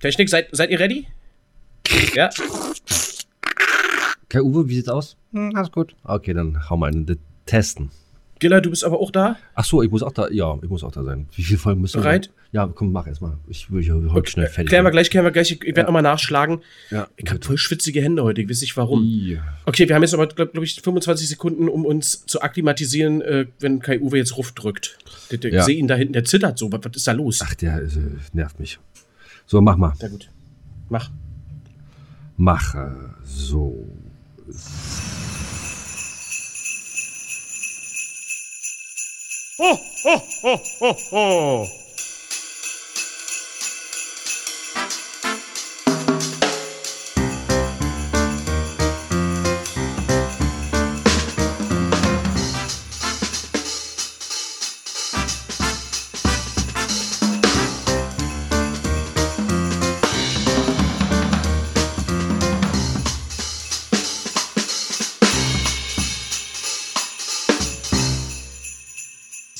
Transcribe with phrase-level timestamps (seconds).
[0.00, 1.06] Technik, seid, seid ihr ready?
[2.14, 2.30] Ja?
[4.28, 5.16] Kai Uwe, wie sieht's aus?
[5.32, 5.94] Hm, alles gut.
[6.04, 7.90] Okay, dann hau mal in den testen.
[8.40, 9.36] Gilla, du bist aber auch da?
[9.56, 11.26] Ach so, ich muss auch da, ja, ich muss auch da sein.
[11.34, 12.30] Wie viele Folgen müssen Bereit?
[12.52, 12.60] wir?
[12.60, 13.36] Ja, komm, mach erst mal.
[13.48, 14.68] Ich will hier heute Okay, schnell fertig.
[14.68, 15.50] Klären wir gleich, klären wir gleich.
[15.50, 15.84] Ich, ich werde Ja.
[15.86, 16.60] nochmal nachschlagen.
[16.90, 19.02] Ja, Ich habe voll schwitzige Hände heute, ich weiß nicht warum.
[19.02, 19.40] I.
[19.66, 23.46] Okay, wir haben jetzt aber, glaube glaub ich, 25 Sekunden, um uns zu akklimatisieren, äh,
[23.58, 24.98] wenn Kai Uwe jetzt Ruf drückt.
[25.30, 25.64] Ich, Ja.
[25.64, 26.70] sehe ihn da hinten, der zittert so.
[26.70, 27.40] Was, was ist da los?
[27.42, 27.88] Ach, der äh,
[28.34, 28.78] nervt mich.
[29.50, 29.94] So, mach mal.
[30.02, 30.30] Na gut.
[30.90, 31.10] Mach.
[32.36, 33.14] Mache.
[33.24, 33.74] So.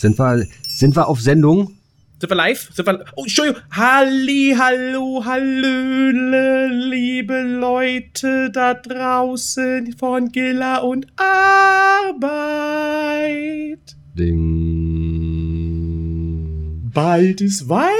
[0.09, 1.77] Sind wir, sind wir auf Sendung?
[2.19, 2.71] Sind wir live?
[2.73, 3.61] Sind wir, oh, Entschuldigung.
[3.71, 12.23] Halli, hallo, hallöle, liebe Leute da draußen von Gilla und Arbeit.
[14.19, 14.81] Ding.
[16.95, 17.91] Bald ist Weihnachten.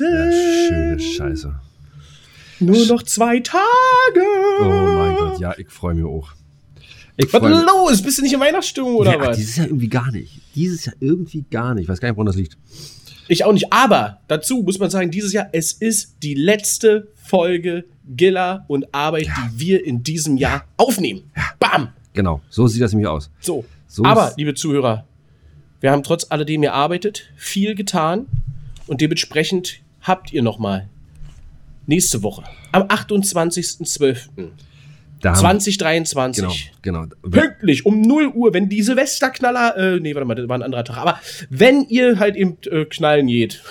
[0.00, 0.32] Ja,
[0.68, 1.54] schöne Scheiße.
[2.60, 3.60] Nur noch zwei Tage.
[4.62, 6.30] Oh mein Gott, ja, ich freue mich auch.
[7.24, 8.02] Ich Was ist los?
[8.02, 9.36] Bist du nicht in Weihnachtsstimmung oder ja, was?
[9.36, 10.40] Dieses Jahr irgendwie gar nicht.
[10.54, 11.84] Dieses Jahr irgendwie gar nicht.
[11.84, 12.56] Ich weiß gar nicht, woran das liegt.
[13.28, 13.72] Ich auch nicht.
[13.72, 17.84] Aber dazu muss man sagen, dieses Jahr, es ist die letzte Folge
[18.16, 21.30] Gilla und Arbeit, die wir in diesem Jahr aufnehmen.
[21.58, 21.88] Bam!
[22.12, 23.30] Genau, so sieht das nämlich aus.
[23.40, 23.64] So.
[23.86, 25.04] So Aber, liebe Zuhörer,
[25.80, 28.26] wir haben trotz alledem gearbeitet, viel getan
[28.86, 30.88] und dementsprechend habt ihr noch mal
[31.86, 34.50] nächste Woche am 28.12.
[35.20, 37.14] Da haben- 2023 Genau, genau.
[37.30, 40.84] pünktlich um 0 Uhr, wenn die Silvesterknaller, äh, nee, warte mal, das war ein anderer
[40.84, 41.20] Tag, aber
[41.50, 43.62] wenn ihr halt eben äh, knallen geht,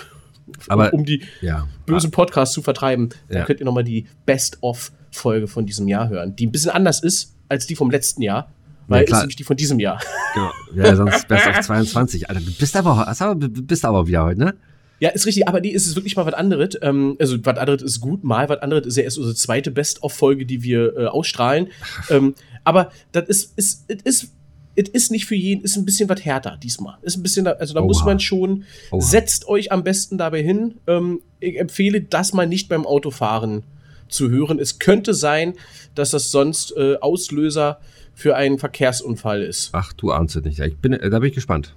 [0.67, 1.67] Aber- um die Ja.
[1.85, 3.45] bösen Podcasts zu vertreiben, dann Ja.
[3.45, 7.65] könnt ihr nochmal die Best-of-Folge von diesem Jahr hören, die ein bisschen anders ist als
[7.67, 8.51] die vom letzten Jahr,
[8.87, 9.19] weil es klar.
[9.19, 9.99] ist nämlich die von diesem Jahr.
[10.33, 10.51] Genau.
[10.75, 12.29] Ja, sonst Best of 22.
[12.29, 14.53] Alter, du bist aber, bist aber wieder heute, ne?
[14.99, 16.77] Ja, ist richtig, aber die ist es wirklich mal was anderes.
[16.81, 20.45] Ähm, also, was anderes ist gut, mal was anderes ist ja erst unsere zweite Best-of-Folge,
[20.45, 21.67] die wir äh, ausstrahlen.
[22.09, 24.31] ähm, aber das ist, ist, ist, ist,
[24.75, 26.97] es ist nicht für jeden, ist ein bisschen was härter diesmal.
[27.01, 27.87] Ist ein bisschen, also da Oha.
[27.87, 29.01] muss man schon, Oha.
[29.01, 30.75] setzt euch am besten dabei hin.
[30.87, 33.63] Ähm, ich empfehle das mal nicht beim Autofahren
[34.09, 34.59] zu hören.
[34.59, 35.53] Es könnte sein,
[35.95, 37.79] dass das sonst äh, Auslöser
[38.13, 39.69] für einen Verkehrsunfall ist.
[39.73, 40.59] Ach, du ahnst es nicht.
[40.59, 41.73] Ich bin, äh, da bin ich gespannt.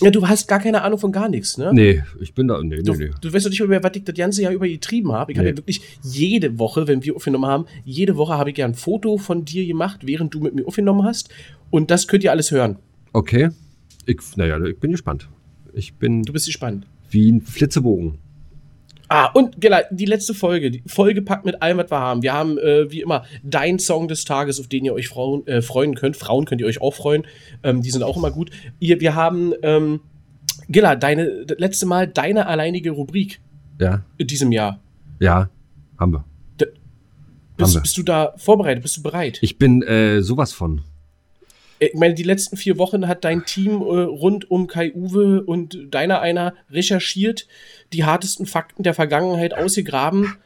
[0.00, 1.70] Ja, du hast gar keine Ahnung von gar nichts, ne?
[1.72, 3.10] Nee, ich bin da, nee, nee, Du, nee.
[3.20, 5.32] du weißt doch nicht mehr, was ich das ganze Jahr über getrieben habe.
[5.32, 5.50] Ich habe Nee.
[5.52, 9.18] ja wirklich jede Woche, wenn wir aufgenommen haben, jede Woche habe ich ja ein Foto
[9.18, 11.28] von dir gemacht, während du mit mir aufgenommen hast.
[11.70, 12.76] Und das könnt ihr alles hören.
[13.12, 13.50] Okay.
[14.06, 15.28] Ich, naja, ich bin gespannt.
[15.74, 16.86] Ich bin Du bist gespannt.
[17.10, 18.18] wie ein Flitzebogen.
[19.12, 22.22] Ah, und Gela, die letzte Folge, die vollgepackt mit allem, was wir haben.
[22.22, 25.60] Wir haben, äh, wie immer, dein Song des Tages, auf den ihr euch Frauen, äh,
[25.60, 26.16] freuen könnt.
[26.16, 27.26] Frauen könnt ihr euch auch freuen.
[27.62, 28.50] Ähm, die sind auch immer gut.
[28.80, 30.00] Ihr, wir haben, ähm,
[30.68, 33.40] Gilla, deine, das letzte Mal deine alleinige Rubrik
[33.78, 34.80] Ja, in diesem Jahr.
[35.20, 35.50] ja,
[35.98, 36.24] haben wir.
[37.58, 37.82] Bist, wir.
[37.82, 38.82] bist du da vorbereitet?
[38.82, 39.38] Bist du bereit?
[39.42, 40.80] Ich bin äh, sowas von.
[41.90, 45.88] Ich meine, die letzten vier Wochen hat dein Team äh, rund um Kai Uwe und
[45.90, 47.48] deiner einer recherchiert,
[47.92, 50.36] die hartesten Fakten der Vergangenheit ausgegraben,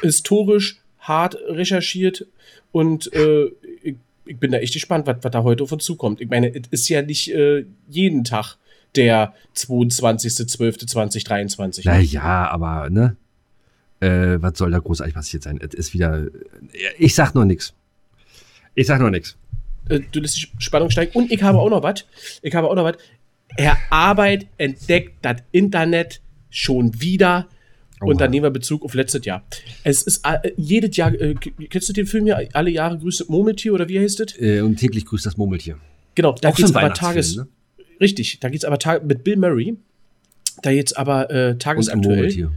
[0.00, 2.26] historisch hart recherchiert
[2.72, 3.50] und äh,
[3.82, 6.22] ich, ich bin da echt gespannt, was, was da heute auf uns zukommt.
[6.22, 8.56] Ich meine, es ist ja nicht äh, jeden Tag
[8.94, 11.84] der 22.12.2023.
[11.84, 13.16] Naja, aber, ne?
[14.00, 15.58] Äh, was soll da großartig passiert sein?
[15.60, 16.26] Es ist wieder.
[16.98, 17.74] Ich sag nur nix.
[18.74, 19.36] Ich sag nur nix.
[19.88, 21.12] Äh, du lässt die Spannung steigen.
[21.14, 22.04] Und ich habe auch noch was.
[22.42, 22.96] Ich habe auch noch was.
[23.56, 26.20] Herr Arbeit entdeckt das Internet
[26.50, 27.48] schon wieder.
[28.00, 28.10] Oha.
[28.10, 29.44] Und dann nehmen wir Bezug auf letztes Jahr.
[29.82, 33.28] Es ist äh, jedes Jahr, äh, kennst du den Film ja, alle Jahre grüßt das
[33.28, 34.38] Murmeltier oder wie heißt es?
[34.38, 35.78] Äh, und täglich grüßt das Murmeltier.
[36.14, 37.36] Genau, da so ein aber Tages.
[37.36, 37.48] ne?
[38.00, 39.76] Richtig, da geht's aber Tag mit Bill Murray.
[40.62, 42.16] Da geht's aber äh, Und ein tagesaktuell.
[42.16, 42.52] Murmeltier.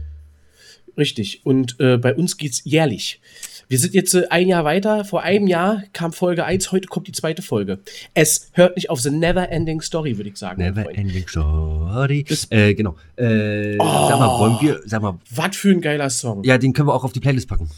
[0.96, 1.40] Richtig.
[1.44, 3.20] Und äh, bei uns geht's jährlich.
[3.68, 5.04] Wir sind jetzt äh, ein Jahr weiter.
[5.04, 7.78] Vor einem Jahr kam Folge 1, heute kommt die zweite Folge.
[8.14, 10.60] Es hört nicht auf The Never Ending Story, würde ich sagen.
[10.60, 12.24] Never ending story.
[12.50, 12.96] Äh, genau.
[13.16, 16.42] Äh, Sag mal, wollen wir, sag mal, Was für ein geiler Song.
[16.42, 17.70] ja, den können wir auch auf die Playlist packen.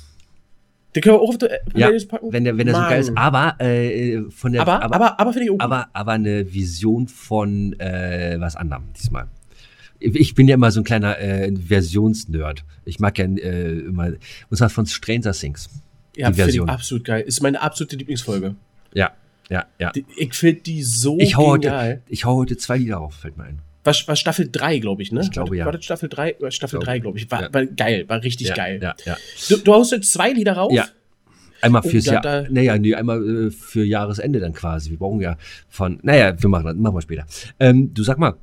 [0.95, 2.33] Den können wir auch auf die äh, Ja, Playlist packen.
[2.33, 3.13] wenn der, wenn der so geil ist.
[3.17, 5.61] Aber, äh, von der, aber, aber, aber, finde ich gut.
[5.61, 9.27] aber, aber eine Vision von äh, was anderem diesmal.
[10.03, 12.65] Ich bin ja immer so ein kleiner äh, Versionsnerd.
[12.85, 14.13] Ich mag ja äh, immer,
[14.51, 15.69] und zwar von Stranger Things.
[16.17, 16.69] Ja, die Version.
[16.69, 17.23] absolut geil.
[17.23, 18.55] Ist meine absolute Lieblingsfolge.
[18.95, 19.13] Ja,
[19.49, 19.91] ja, ja.
[19.93, 21.89] Die- Ich finde die so Ich hau, genial.
[21.89, 23.61] heute, ich hau heute zwei Lieder auf, fällt mir ein.
[23.85, 25.23] War, war Staffel 3, glaube ich, ne?
[25.23, 25.65] Ich glaube, war, ja.
[25.65, 26.37] War das Staffel 3?
[26.39, 27.19] War Staffel Ich 3, glaube.
[27.19, 27.31] ich.
[27.31, 27.55] War, Ja.
[27.55, 28.79] war geil, war richtig ja, geil.
[28.83, 29.17] Ja, ja.
[29.49, 30.73] Du, du haust jetzt zwei Lieder rauf?
[30.73, 30.87] Ja.
[31.63, 32.47] Einmal Oh, fürs Jahr.
[32.51, 34.91] Naja, nee, einmal äh, für Jahresende dann quasi.
[34.91, 35.37] Wir brauchen ja
[35.69, 35.99] von.
[36.03, 37.25] Naja, wir machen das, machen wir später.
[37.61, 38.35] Ähm, du sag mal.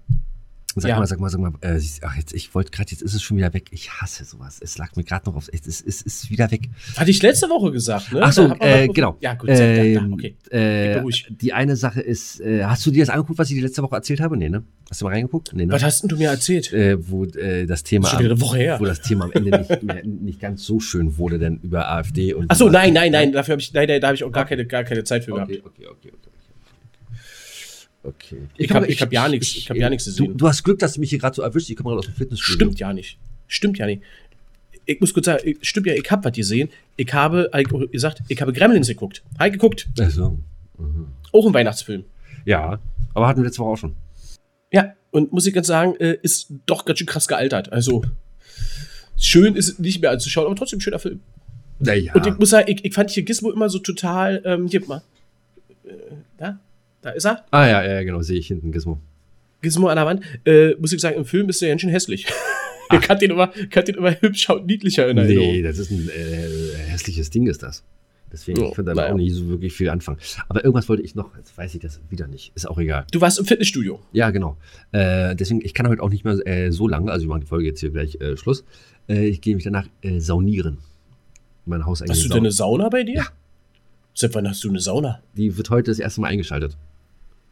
[0.75, 1.00] Sag Ja.
[1.00, 1.51] mal, sag mal, sag mal.
[1.62, 3.68] Äh, ach, jetzt, ich wollte gerade, jetzt ist es schon wieder weg.
[3.71, 4.60] Ich hasse sowas.
[4.62, 5.50] Es lag mir gerade noch aufs.
[5.50, 6.69] Es ist, es ist wieder weg.
[6.95, 8.21] Hatte ich letzte Woche gesagt, ne?
[8.21, 9.18] Ach so, äh, genau.
[9.19, 10.36] Ja, gut, sehr, ja, okay.
[10.51, 13.81] äh, die eine Sache ist, äh, hast du dir das angeguckt, was ich dir letzte
[13.81, 14.38] Woche erzählt habe?
[14.38, 14.63] Nee, ne?
[14.89, 15.51] Hast du mal reingeguckt?
[15.54, 15.74] Nee, ne?
[15.74, 16.72] Was hast denn du mir erzählt?
[16.72, 18.80] äh, wo äh, das Thema Schon wieder eine Woche her.
[18.80, 22.33] wo das Thema am Ende nicht, mehr, nicht ganz so schön wurde, denn über AfD
[22.33, 24.31] und Ach so, nein, nein, nein, dafür habe ich, nein, nein, da habe ich auch
[24.31, 25.50] gar keine, gar keine Zeit für gehabt.
[25.51, 26.12] Okay, okay, okay,
[28.04, 28.48] okay.
[28.57, 30.38] Ich ich hab ja nichts- ich hab ja nichts du, gesehen.
[30.38, 31.69] du hast Glück, dass du mich hier gerade so erwischt.
[31.69, 32.56] Ich komme gerade aus dem Fitnessstudio.
[32.56, 33.18] Stimmt ja nicht.
[33.48, 34.01] Stimmt ja nicht.
[34.86, 36.69] Ich muss kurz sagen, ich, stimmt ja, ich habe was gesehen.
[36.98, 39.22] Ich habe, hab ich gesagt, ich habe Gremlins geguckt.
[39.38, 39.88] Habe ich geguckt.
[40.00, 40.40] Also,
[41.31, 42.06] Auch ein Weihnachtsfilm.
[42.46, 42.80] ja,
[43.13, 43.96] aber hatten wir letzte Woche auch schon.
[44.72, 47.72] Ja, und muss ich ganz sagen, äh, ist doch ganz schön krass gealtert.
[47.72, 48.04] Also,
[49.18, 51.19] schön ist es nicht mehr anzuschauen, aber trotzdem ein schöner Film.
[51.80, 52.13] Naja.
[52.13, 55.01] Und ich muss sagen, ich, ich fand hier Gizmo immer so total, ähm, hier, mal.
[55.86, 55.90] Äh,
[56.38, 56.60] da,
[57.01, 57.46] da ist er.
[57.51, 59.00] ah, ja, ja, genau, sehe ich hinten, Gizmo.
[59.62, 60.24] Gizmo an der Wand.
[60.46, 62.28] Äh, muss ich sagen, im Film ist der ganz schön hässlich.
[62.94, 65.51] ich kann den, immer, kann den immer hübscher und niedlicher in Erinnerung.
[65.51, 67.84] Nee, das ist ein äh, hässliches Ding, ist das.
[68.31, 69.12] Deswegen, Ja, ich naja.
[69.12, 70.19] auch nicht so wirklich viel anfangen.
[70.48, 72.51] Aber irgendwas wollte ich noch, jetzt weiß ich das wieder nicht.
[72.56, 73.06] Ist auch egal.
[73.12, 74.00] Du warst im Fitnessstudio.
[74.12, 74.57] Ja, genau.
[74.92, 77.48] Äh, deswegen, ich kann heute auch nicht mehr äh, so lange, also wir machen die
[77.48, 78.63] Folge jetzt hier gleich äh, Schluss.
[79.07, 80.78] Äh, ich gehe mich danach äh, saunieren.
[81.66, 83.16] Mein Haus Hast du denn eine Sauna bei dir?
[83.16, 83.28] Ja.
[84.13, 85.22] Seit wann hast du eine Sauna?
[85.36, 86.78] Die wird heute das erste Mal eingeschaltet.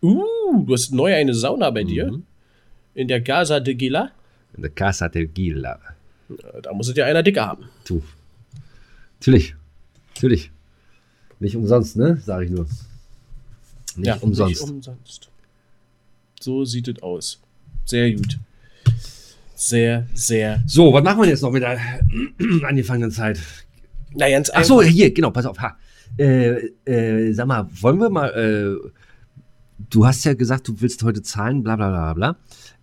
[0.02, 2.12] Uh, du hast neu eine Sauna bei dir.
[2.12, 2.24] Mhm.
[2.94, 4.12] In der Gaza de Gila.
[4.56, 5.80] In der Casa del Gila.
[6.62, 7.66] Da muss es ja einer dicker haben.
[7.86, 8.04] Du.
[9.20, 9.56] Natürlich.
[10.16, 10.52] Natürlich.
[11.40, 12.22] Nicht umsonst, ne?
[12.26, 12.68] Sag ich nur.
[13.96, 14.62] Nicht umsonst.
[14.62, 15.30] Nicht umsonst.
[16.40, 17.40] So sieht es aus.
[17.86, 18.40] Sehr gut.
[19.56, 20.62] Sehr, sehr.
[20.68, 21.80] so, was machen wir jetzt noch mit der
[22.64, 23.40] angefangenen Zeit?
[24.14, 25.60] Na, ganz Ach so, hier, genau, pass auf.
[25.60, 25.78] Ha.
[26.18, 28.90] Äh, äh, sag mal, wollen wir mal, äh,
[29.90, 32.36] du hast ja gesagt, du willst heute zahlen, bla bla bla bla.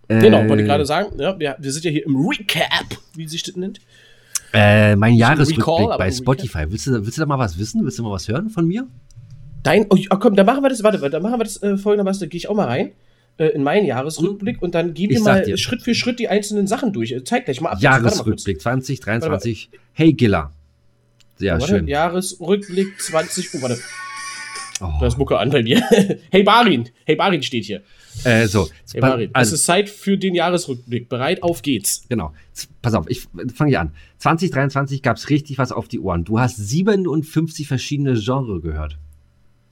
[0.07, 1.19] Äh, Genau, wollte ich gerade sagen.
[1.19, 3.79] Ja, wir, wir sind ja hier im Recap, wie sich das nennt.
[4.53, 5.65] Äh, mein Jahresrückblick
[5.97, 6.11] bei.
[6.11, 6.65] Spotify.
[6.69, 7.83] Willst du, da- willst du da mal was wissen?
[7.83, 8.87] Willst du mal was hören von mir?
[9.63, 12.25] Dein, oh, komm, dann machen wir das, warte, dann machen wir das äh, folgendermaßen, da
[12.27, 12.91] gehe ich auch mal rein
[13.37, 15.57] äh, in meinen Jahresrückblick und dann gehen Ich mal dir.
[15.57, 17.11] Schritt für Schritt die einzelnen Sachen durch.
[17.11, 17.79] Äh, Zeig gleich mal ab.
[17.81, 19.71] Jahresrückblick 2023.
[19.93, 20.51] Hey Gilla.
[21.39, 21.87] Ja, Warte, schön.
[21.87, 23.55] Jahresrückblick 20.
[23.55, 23.79] Oh, warte,
[24.81, 24.91] Oh.
[24.99, 25.81] da ist Mucke an bei mir.
[26.31, 27.81] hey Barin, hey Barin steht hier.
[28.23, 31.07] Äh, so, Hey Barin, es also, ist Zeit für den Jahresrückblick.
[31.07, 32.03] Bereit, auf geht's.
[32.09, 32.33] genau.
[32.81, 33.91] Pass auf, ich fange hier an.
[34.19, 36.23] 2023 gab es richtig was auf die Ohren.
[36.23, 38.97] Du hast 57 verschiedene Genre gehört.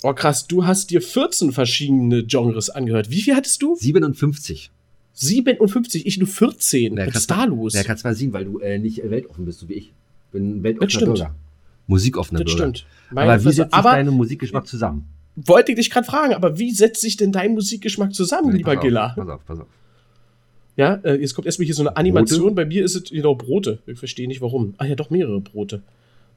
[0.04, 3.10] Oh krass, du hast dir 14 verschiedene Genres angehört.
[3.10, 3.76] Wie viel hattest du?
[3.76, 4.72] 57.
[5.14, 6.96] 57, ich nur 14.
[6.96, 7.74] Wer Was ist da los?
[7.74, 9.94] Wer kann es mal sehen, weil du äh, nicht weltoffen bist, so wie ich.
[10.32, 11.16] Bin weltoffener Das stimmt.
[11.16, 11.36] Bürger.
[11.88, 12.76] Musikoffener das Bürger.
[12.76, 12.86] stimmt.
[13.12, 15.06] Meine Aber wie setzt sich aber deine Musikgeschmack zusammen?
[15.36, 18.72] wollte ich dich gerade fragen, aber wie setzt sich denn dein Musikgeschmack zusammen, Nee, lieber
[18.72, 19.14] pass auf, Gilla?
[19.16, 19.68] Pass auf, pass auf.
[20.76, 22.56] Ja, äh, jetzt kommt erstmal hier so eine Animation.
[22.56, 23.80] Bei mir ist es genau Brote.
[23.86, 24.74] Ich verstehe nicht warum.
[24.78, 25.82] Ah ja, doch mehrere Brote.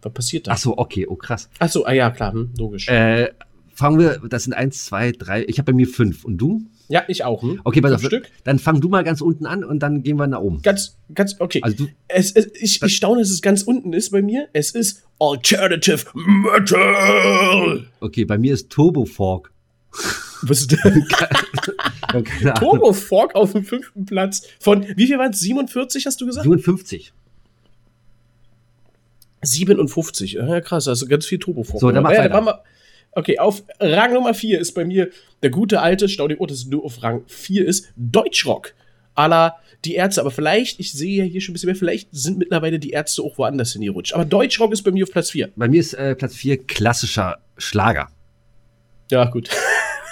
[0.02, 0.52] Was passiert da?
[0.52, 1.48] Ach so, okay, oh krass.
[1.58, 2.88] Ach so, ah ja, klar, hm, logisch.
[2.88, 3.30] Äh,
[3.76, 5.44] fangen wir, das sind eins, zwei, drei.
[5.46, 6.24] Ich habe bei mir fünf.
[6.24, 6.62] Und du?
[6.88, 7.42] ja, ich auch.
[7.42, 7.60] Hm?
[7.64, 8.02] Okay, pass auf.
[8.02, 8.28] Stück.
[8.44, 10.62] Dann fang du mal ganz unten an und dann gehen wir nach oben.
[10.62, 11.60] Ganz, ganz, okay.
[11.62, 14.48] Also du, es, es, ich, ich staune, dass es ganz unten ist bei mir.
[14.52, 17.86] Es ist Alternative Metal.
[18.00, 19.52] okay, bei mir ist Turbo Fork.
[20.42, 20.80] Was ist das?
[22.02, 22.24] Ahnung.
[22.54, 24.42] Turbo Fork auf dem fünften Platz.
[24.60, 25.40] Von, wie viel waren es?
[25.40, 26.44] 47, hast du gesagt?
[26.44, 27.12] 57.
[29.42, 30.32] 57.
[30.34, 31.80] Ja, krass, also ganz viel Turbo Fork.
[31.80, 32.34] So, dann mach ja, weiter.
[32.34, 32.62] waren wir-
[33.16, 35.08] Okay, auf Rang Nummer 4 ist bei mir
[35.42, 38.74] der gute alte, stau dir, oh, dass es nur auf Rang 4 ist, Deutschrock.
[39.14, 39.56] A la
[39.86, 42.78] die Ärzte, aber vielleicht, ich sehe ja hier schon ein bisschen mehr, vielleicht sind mittlerweile
[42.78, 44.12] die Ärzte auch woanders hingerutscht.
[44.12, 45.50] Aber Deutschrock ist bei mir auf Platz 4.
[45.56, 48.08] Bei mir ist äh, Platz 4 klassischer Schlager.
[49.10, 49.48] Ja, gut.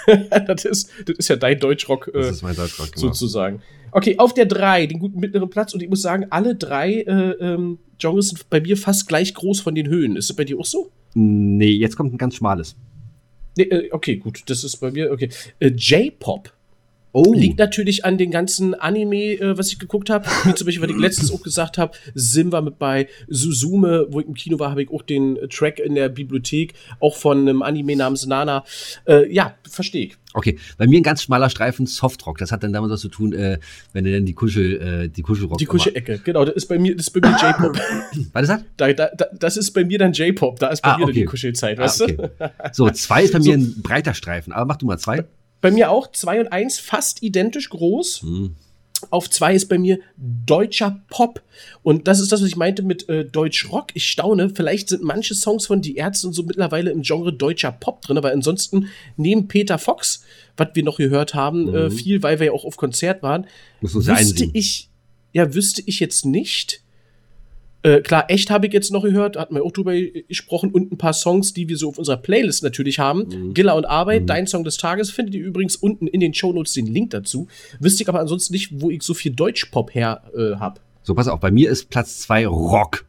[0.47, 3.07] das, ist, das ist ja dein Deutschrock Das äh, ist Deutschrock, genau.
[3.07, 3.61] sozusagen.
[3.91, 5.75] Okay, auf der 3, den guten mittleren Platz.
[5.75, 9.61] Und ich muss sagen, alle drei äh, ähm, Genres sind bei mir fast gleich groß
[9.61, 10.15] von den Höhen.
[10.15, 10.91] Ist das bei dir auch so?
[11.13, 12.75] Nee, jetzt kommt ein ganz schmales.
[13.57, 15.29] Nee, äh, okay, gut, das ist bei mir, okay.
[15.59, 16.51] Äh, J-Pop.
[17.17, 17.33] Oh.
[17.33, 20.25] Liegt natürlich an den ganzen Anime, äh, was ich geguckt habe.
[20.43, 24.25] Wie zum Beispiel, was ich letztens auch gesagt habe, Simba mit bei Suzume, wo ich
[24.27, 27.95] im Kino war, habe ich auch den Track in der Bibliothek, auch von einem Anime
[27.95, 28.65] namens Nana.
[29.07, 30.17] Äh, ja, verstehe ich.
[30.33, 32.37] Okay, bei mir ein ganz schmaler Streifen Softrock.
[32.39, 33.59] Das hat dann damit was zu tun, äh,
[33.93, 35.57] wenn du dann die Kuschel, äh, die Kuschelrock.
[35.57, 36.43] Die Kuschelecke, genau.
[36.43, 37.79] Das ist bei mir, das ist bei mir J-Pop.
[38.33, 38.61] Was ist das?
[38.75, 40.59] Da, da, da, das ist bei mir dann J-Pop.
[40.59, 41.19] Da ist bei Ah, mir dann okay.
[41.21, 42.17] die Kuschelzeit, Ah, weißt okay.
[42.17, 42.29] du?
[42.73, 43.49] So, zwei ist bei So.
[43.49, 44.51] mir ein breiter Streifen.
[44.51, 45.23] Aber mach du mal zwei.
[45.65, 48.21] Bei mir auch 2 und 1 fast identisch groß.
[48.21, 48.55] Hm.
[49.09, 51.41] Auf 2 ist bei mir deutscher Pop.
[51.81, 53.87] Und das ist das, was ich meinte mit äh, Deutsch Rock.
[53.95, 57.71] Ich staune, vielleicht sind manche Songs von Die Ärzte und so mittlerweile im Genre deutscher
[57.71, 60.23] Pop drin, aber ansonsten neben Peter Fox,
[60.55, 63.47] was wir noch gehört haben, äh, viel, weil wir ja auch auf Konzert waren,
[63.81, 64.51] wüsste einsingen.
[64.53, 64.89] ich,
[65.33, 66.83] ja, wüsste ich jetzt nicht.
[67.85, 69.93] Äh, klar, echt habe ich jetzt noch gehört, hatten wir auch drüber
[70.27, 73.27] gesprochen und ein paar Songs, die wir so auf unserer Playlist natürlich haben.
[73.27, 73.53] Mhm.
[73.53, 76.87] Gilla und Arbeit, dein Song des Tages, findet ihr übrigens unten in den Shownotes den
[76.87, 77.47] Link dazu.
[77.79, 80.79] Wüsste ich aber ansonsten nicht, wo ich so viel Deutschpop her äh, hab.
[81.03, 83.05] So, pass auf, bei mir ist Platz zwei Rock.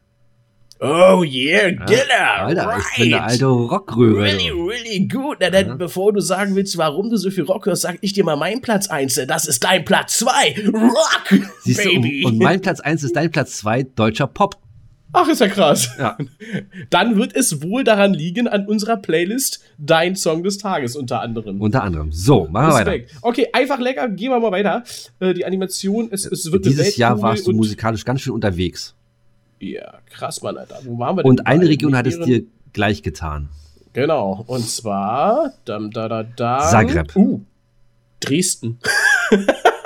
[0.79, 2.45] Oh yeah, Gilla!
[2.45, 4.25] Alter, ich bin der alte Rockröhre.
[4.25, 5.37] Really, really gut.
[5.39, 5.75] Na dann, Ja.
[5.75, 8.61] bevor du sagen willst, warum du so viel Rock hörst, sag ich dir mal meinen
[8.61, 9.21] Platz 1.
[9.27, 10.69] Das ist dein Platz 2.
[10.71, 12.23] Rock, Siehst du, Baby.
[12.25, 14.55] und, und mein Platz eins ist dein Platz zwei deutscher Pop.
[15.13, 15.89] Ach, ist ja krass.
[15.97, 16.17] Ja.
[16.89, 21.61] Dann wird es wohl daran liegen, an unserer Playlist dein Song des Tages unter anderem.
[21.61, 22.11] Unter anderem.
[22.11, 22.91] So, machen wir weiter.
[22.91, 23.15] Respekt.
[23.21, 24.83] Okay, einfach lecker, gehen wir mal weiter.
[25.19, 28.95] Äh, die Animation, es, es wird Dieses Jahr warst du musikalisch ganz schön unterwegs.
[29.59, 30.79] Ja, krass, Mann, Alter.
[30.83, 31.29] Wo waren wir denn?
[31.29, 31.67] Und eine?
[31.67, 33.49] Region hat es dir gleich getan.
[33.93, 35.53] Genau, und zwar.
[35.65, 37.15] Dam, da, da, da, Zagreb.
[37.15, 37.41] Uh,
[38.19, 38.79] Dresden.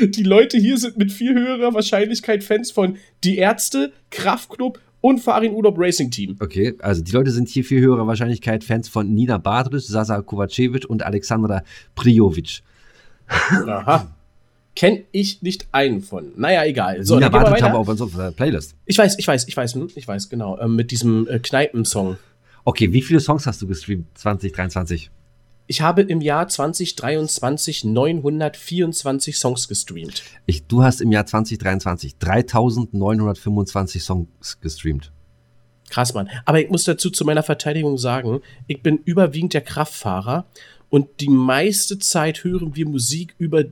[0.00, 5.52] Die Leute hier sind mit viel höherer Wahrscheinlichkeit Fans von Die Ärzte, Kraftklub und Farin
[5.52, 6.36] Urlaub Racing Team.
[6.40, 10.84] Okay, also die Leute sind hier viel höherer Wahrscheinlichkeit Fans von Nina Badric, Sasa Kovacevic
[10.86, 11.62] und Alexandra
[11.94, 12.62] Prijovic.
[13.28, 14.12] Aha.
[14.74, 16.32] Kenn ich nicht einen von.
[16.36, 17.04] Naja, egal.
[17.04, 18.74] So, Nina Badric haben wir auf unserer Playlist.
[18.84, 20.58] Ich weiß, ich weiß, ich weiß, hm, ich weiß, genau.
[20.58, 22.18] Ähm, mit diesem äh, Kneipensong.
[22.64, 25.10] Okay, wie viele Songs hast du gestreamt 2023?
[25.68, 30.22] Ich habe im Jahr 2023 924 Songs gestreamt.
[30.46, 35.12] Ich, du hast im Jahr 2023 3925 Songs gestreamt.
[35.88, 36.28] Krass, Mann.
[36.44, 40.46] Aber ich muss dazu zu meiner Verteidigung sagen, ich bin überwiegend der Kraftfahrer
[40.88, 43.64] und die meiste Zeit hören wir Musik über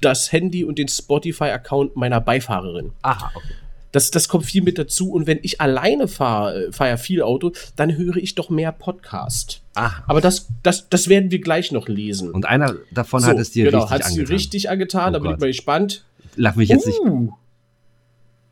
[0.00, 2.92] das Handy und den Spotify-Account meiner Beifahrerin.
[3.02, 3.54] Aha, okay.
[3.92, 5.12] Das, das kommt viel mit dazu.
[5.12, 9.61] Und wenn ich alleine fahre, fahre ja viel Auto, dann höre ich doch mehr Podcast.
[9.74, 10.04] Aha.
[10.06, 12.30] Aber das, das, das werden wir gleich noch lesen.
[12.30, 14.34] Und einer davon hat es dir genau, richtig hat's dir angetan.
[14.34, 15.08] richtig angetan.
[15.08, 16.04] Oh da bin ich mal gespannt.
[16.36, 17.00] Lach mich jetzt nicht.
[17.00, 17.32] Uh,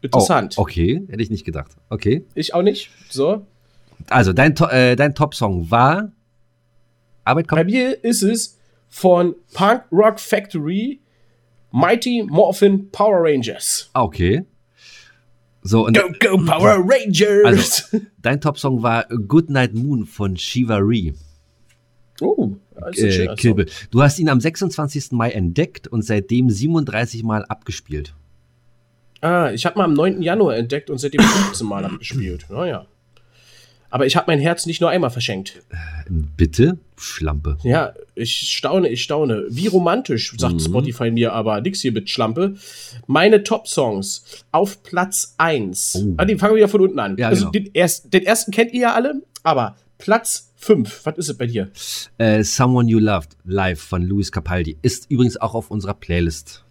[0.03, 0.57] Oh, interessant.
[0.57, 1.73] okay, hätte ich nicht gedacht.
[1.91, 2.25] Okay.
[2.35, 2.89] Ich auch nicht.
[3.11, 3.47] So.
[4.09, 6.11] Also, dein, äh, dein Top-Song war
[7.23, 7.71] Arbeit Bei kommt.
[7.71, 8.59] mir ist es
[8.89, 11.01] von Punk Rock Factory
[11.71, 13.91] Mighty Morphin Power Rangers.
[13.93, 14.47] Ah, okay.
[15.63, 17.45] So, und Go, go, Power Rangers!
[17.45, 20.37] Also, dein Top-Song war Good Night Moon von
[22.23, 23.55] oh, das ist ein Äh.
[23.55, 23.67] Bill.
[23.91, 25.13] Du hast ihn am 26.
[25.13, 28.15] Mai entdeckt und seitdem 37 Mal abgespielt.
[29.21, 30.23] Ah, ich habe mal am 9.
[30.23, 32.47] Januar entdeckt und seitdem 15 Mal abgespielt.
[32.49, 32.87] Naja.
[33.91, 35.61] Aber ich habe mein Herz nicht nur einmal verschenkt.
[36.09, 36.79] Bitte?
[36.97, 37.59] Schlampe.
[37.63, 39.45] Ja, ich staune, ich staune.
[39.49, 40.61] Wie romantisch, sagt Mhm.
[40.61, 42.55] Spotify mir, aber nix hier mit Schlampe.
[43.07, 45.97] Meine Top-Songs auf Platz 1.
[45.97, 46.15] Oh.
[46.19, 47.17] Ah, die fangen wir wieder von unten an.
[47.17, 47.65] Ja, also genau.
[47.67, 51.47] den, erst, den ersten kennt ihr ja alle, aber Platz 5, was ist es bei
[51.47, 51.71] dir?
[52.19, 54.77] Äh, Someone You Loved, live von Luis Capaldi.
[54.83, 56.65] Ist übrigens auch auf unserer Playlist.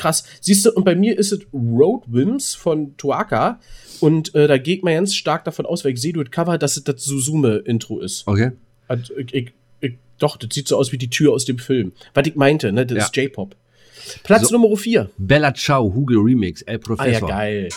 [0.00, 0.24] Krass.
[0.40, 3.60] Siehst du, und bei mir ist es Road Wims von Tuaka.
[4.00, 6.78] Und äh, da geht man ganz stark davon aus, weil ich sehe durch Cover, dass
[6.78, 8.26] es das Suzume-Intro ist.
[8.26, 8.52] Okay.
[8.88, 11.92] Und ich, ich, ich, doch, das sieht so aus wie die Tür aus dem Film.
[12.14, 12.86] Was ich meinte, ne?
[12.86, 13.04] Das Ja.
[13.04, 13.54] ist J-Pop.
[14.22, 14.58] Platz So.
[14.58, 15.10] Nummer 4.
[15.18, 17.28] Bella Ciao, Hugel Remix, El Ah ja, Professor.
[17.28, 17.68] geil.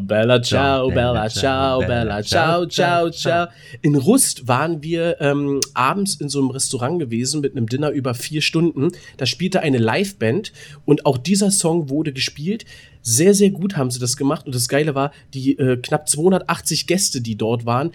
[0.00, 3.48] Bella ciao, bella ciao, bella ciao, ciao, ciao.
[3.82, 8.14] In Rust waren wir ähm, abends in so einem Restaurant gewesen mit einem Dinner über
[8.14, 8.90] vier Stunden.
[9.16, 10.52] Da spielte eine Liveband
[10.84, 12.64] und auch dieser Song wurde gespielt.
[13.02, 14.46] Sehr, sehr gut haben sie das gemacht.
[14.46, 17.92] Und das Geile war, die äh, knapp 280 Gäste, die dort waren,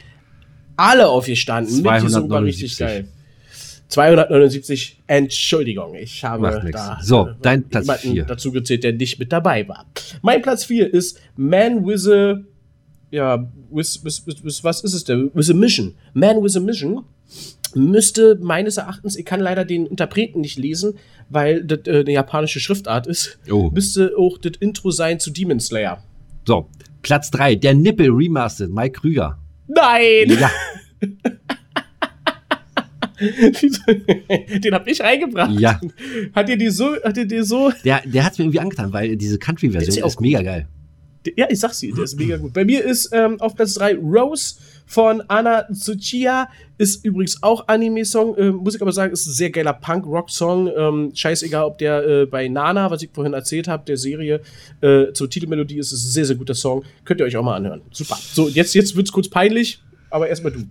[0.77, 1.81] alle aufgestanden.
[1.81, 2.77] Mitgesungen, war richtig 279.
[2.79, 3.20] geil.
[3.91, 8.23] 279, Entschuldigung, ich habe da So, äh, dein Platz jemanden vier.
[8.25, 9.85] dazu gezählt, der nicht mit dabei war.
[10.21, 12.41] Mein Platz 4 ist Man with a
[13.11, 15.29] ja, with, with, with, with, was ist es denn?
[15.33, 15.95] With a Mission.
[16.13, 17.03] Man with a Mission
[17.75, 20.93] müsste meines Erachtens, ich kann leider den Interpreten nicht lesen,
[21.29, 23.69] weil das äh, eine japanische Schriftart ist, Oh.
[23.71, 26.01] müsste auch das Intro sein zu Demon Slayer.
[26.45, 26.69] So,
[27.01, 29.37] Platz 3, der Nippel Remastered, Mike Krüger.
[29.67, 30.37] Nein!
[30.39, 30.51] Ja,
[34.63, 35.59] Den hab ich reingebracht.
[35.59, 35.79] Ja.
[36.33, 37.71] Hat dir die so, hat dir die so.
[37.85, 40.67] Der, der hat mir irgendwie angetan, weil diese Country-Version Ist ist, mega geil.
[41.35, 42.51] Ja, ich sag's dir, der ist mega gut.
[42.51, 44.55] Bei mir ist ähm, auf Platz 3 Rose
[44.87, 46.49] von Anna Tsuchiya.
[46.79, 48.35] Ist übrigens auch Anime-Song.
[48.39, 50.71] Ähm, muss ich aber sagen, ist ein sehr geiler Punk-Rock-Song.
[50.75, 54.41] Ähm, scheißegal, ob der äh, bei Nana, was ich vorhin erzählt habe, der Serie
[54.81, 56.83] äh, zur Titelmelodie ist, ist ein sehr, sehr guter Song.
[57.05, 57.81] Könnt ihr euch auch mal anhören.
[57.91, 58.17] Super.
[58.19, 60.65] So, jetzt, jetzt wird's kurz peinlich, aber erstmal du.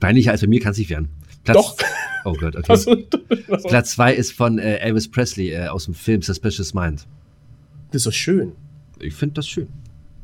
[0.00, 1.08] Peinlicher als bei mir kann es nicht werden.
[1.44, 1.76] Platz, Doch.
[2.24, 2.64] Oh Gott, okay.
[2.68, 2.86] Was,
[3.64, 7.06] Platz 2 ist von äh, Elvis Presley äh, aus dem Film Suspicious Mind.
[7.92, 8.52] das ist doch schön.
[8.98, 9.68] Ich finde das schön.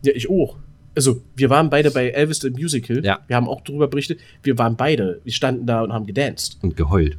[0.05, 0.57] Ja, ich auch.
[0.95, 3.05] Also, wir waren beide bei Elvis the Musical.
[3.05, 3.21] Ja.
[3.27, 4.21] Wir haben auch darüber berichtet.
[4.43, 5.21] Wir waren beide.
[5.25, 6.59] Wir standen da und haben gedanced.
[6.63, 7.17] Und geheult.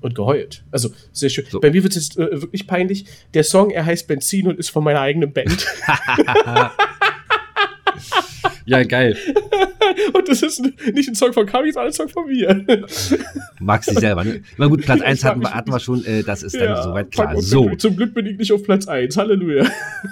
[0.00, 0.64] und geheult.
[0.70, 1.44] Also sehr schön.
[1.50, 1.60] So.
[1.60, 3.06] Bei mir wird es jetzt äh, wirklich peinlich.
[3.34, 5.66] Der Song, er heißt Benzin und ist von meiner eigenen Band.
[8.64, 9.16] Ja, geil.
[10.14, 10.62] und das ist
[10.94, 12.64] nicht ein Song von Kami, sondern ein Song von mir.
[13.60, 14.42] Magst dich selber, ne?
[14.58, 16.62] Na gut, Platz Ich 1 mag hatten wir, hatten wir schon, äh, das ist dann
[16.64, 17.40] Ja, soweit klar.
[17.40, 19.16] So, Zum, Glück bin ich nicht auf Platz 1.
[19.16, 19.66] Halleluja.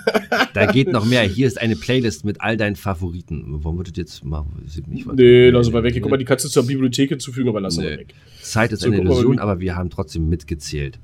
[0.55, 1.23] da geht noch mehr.
[1.23, 3.45] Hier ist eine Playlist mit all deinen Favoriten.
[3.63, 4.45] Warum würdet ihr jetzt mal?
[4.89, 5.99] Nicht, was- Nee, lass mal weg.
[6.01, 7.85] Guck mal, die kannst du zur Bibliothek hinzufügen, aber lass Nee.
[7.85, 8.15] mal weg.
[8.43, 10.99] Zeit ist So, eine mal, Illusion, aber wir haben trotzdem mitgezählt.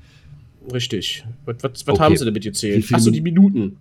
[0.73, 1.25] Richtig.
[1.45, 2.03] Was, was, was Okay.
[2.03, 2.85] haben sie denn mit Wie gezählt?
[2.85, 3.77] viele Achso, die Minuten.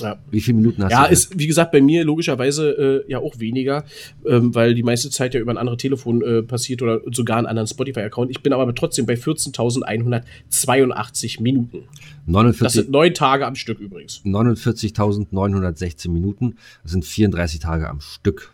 [0.00, 0.18] Ja.
[0.30, 1.12] Wie viele Minuten hast Ja, du?
[1.12, 3.84] ist, wie gesagt, bei mir logischerweise äh, ja auch weniger,
[4.26, 7.46] ähm, weil die meiste Zeit ja über ein anderes Telefon äh, passiert oder sogar einen
[7.46, 8.30] anderen Spotify-Account.
[8.30, 11.84] Ich bin aber trotzdem bei 14.182 Minuten.
[12.26, 14.20] Das 49 sind neun Tage am Stück übrigens.
[14.24, 16.56] 49.916 Minuten.
[16.82, 18.52] Das sind 34 Tage am Stück.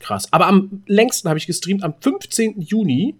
[0.00, 0.32] Krass.
[0.32, 2.60] Aber am längsten habe ich gestreamt am 15.
[2.62, 3.16] Juni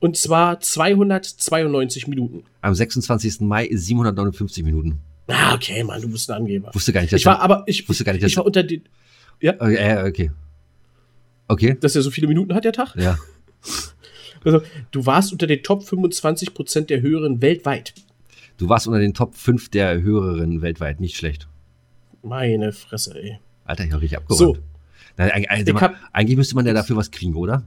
[0.00, 2.44] und zwar 292 Minuten.
[2.62, 3.40] Am 26.
[3.40, 4.98] Mai 759 Minuten.
[5.28, 6.70] Ah, okay, Mann, du bist ein Angeber.
[6.74, 8.62] Wusste gar nicht, dass Ich war aber, ich, wusste gar nicht, dass ich war unter
[8.62, 8.82] den,
[9.40, 10.30] Okay, äh, okay.
[11.48, 11.76] Okay.
[11.80, 12.94] dass er so viele Minuten hat, der Tag.
[12.96, 13.18] Ja.
[14.44, 14.60] Also,
[14.90, 17.94] du warst unter den Top 25 Prozent der Hörerinnen weltweit.
[18.58, 20.98] Du warst unter den Top 5 der Hörerinnen weltweit.
[20.98, 21.46] Nicht schlecht.
[22.24, 23.38] Meine Fresse, ey.
[23.64, 24.56] Alter, ich habe richtig abgeräumt.
[24.56, 24.62] So.
[25.16, 27.62] Na, eig- eig- Ich mal, hab- eigentlich müsste man ja dafür was kriegen, oder?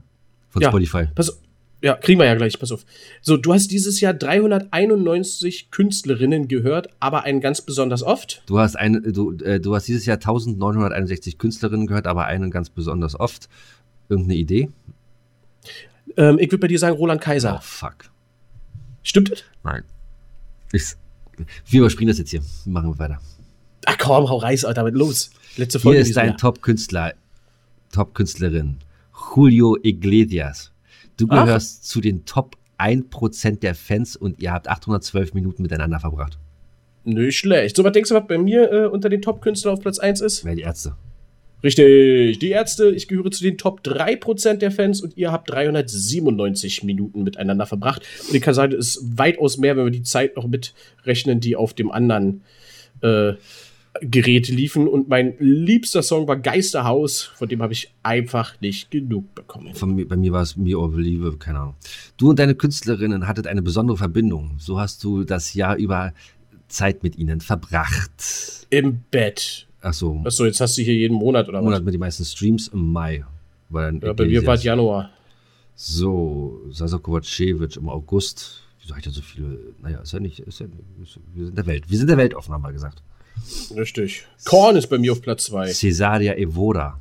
[0.50, 0.68] Von Ja.
[0.68, 1.06] Spotify.
[1.14, 1.40] Pass,
[1.82, 2.84] ja, kriegen wir ja gleich, pass auf.
[3.20, 8.42] So, du hast dieses Jahr 391 Künstlerinnen gehört, aber einen ganz besonders oft.
[8.46, 12.70] Du hast, eine, du, äh, du hast dieses Jahr 1961 Künstlerinnen gehört, aber einen ganz
[12.70, 13.48] besonders oft.
[14.08, 14.68] Irgendeine Idee?
[16.16, 17.60] Ähm, ich würde bei dir sagen Roland Oh, Kaiser.
[17.62, 18.10] fuck.
[19.02, 19.44] Stimmt das?
[19.62, 19.82] Nein.
[20.72, 20.94] Ich,
[21.66, 22.40] wir überspringen das jetzt hier.
[22.64, 23.20] Machen wir weiter.
[23.84, 25.30] Ach komm, hau reis, Alter, los.
[25.56, 25.98] Letzte Hier Folge.
[26.00, 26.36] ist dieses dein.
[26.36, 27.14] Top-Künstler,
[27.92, 28.78] Top-Künstlerin.
[29.34, 30.72] Julio Iglesias.
[31.16, 36.38] Du gehörst zu den Top 1% der Fans und ihr habt 812 Minuten miteinander verbracht.
[37.04, 37.76] Nicht schlecht.
[37.76, 40.44] So, was denkst du, was bei mir äh, unter den Top-Künstlern auf Platz 1 ist?
[40.44, 40.96] Wer die Ärzte?
[41.62, 42.90] Richtig, die Ärzte.
[42.90, 48.02] Ich gehöre zu den Top 3% der Fans und ihr habt 397 Minuten miteinander verbracht.
[48.28, 51.56] Und ich kann sagen, das ist weitaus mehr, wenn wir die Zeit noch mitrechnen, die
[51.56, 52.42] auf dem anderen
[53.00, 53.34] äh,
[54.00, 54.88] Gerät liefen.
[54.88, 59.74] Und mein liebster Song war Geisterhaus, von dem habe ich einfach nicht genug bekommen.
[59.74, 61.74] Von mir, bei mir war es Me or Believe, keine Ahnung.
[62.16, 64.56] Du und deine Künstlerinnen hattet eine besondere Verbindung.
[64.58, 66.12] So hast du das Jahr über
[66.68, 68.66] Zeit mit ihnen verbracht.
[68.70, 69.66] Im Bett.
[69.80, 71.84] Achso, Achso, jetzt hast du hier jeden Monat oder Monat was?
[71.84, 73.24] mit die meisten Streams im Mai.
[73.70, 74.64] Dann Ja, bei mir war es.
[74.64, 75.10] Januar.
[75.74, 78.62] So, Sasa Kovacevic im August.
[78.80, 79.58] Wieso hat er so viele?
[79.82, 80.40] Naja, ist ja nicht.
[80.40, 80.66] Ist ja,
[81.34, 81.88] wir sind der Welt.
[81.90, 83.02] Wir sind der Welt offen, haben wir gesagt.
[83.74, 84.24] Richtig.
[84.44, 85.72] Korn ist bei mir auf Platz 2.
[85.72, 87.00] Cesaria Evora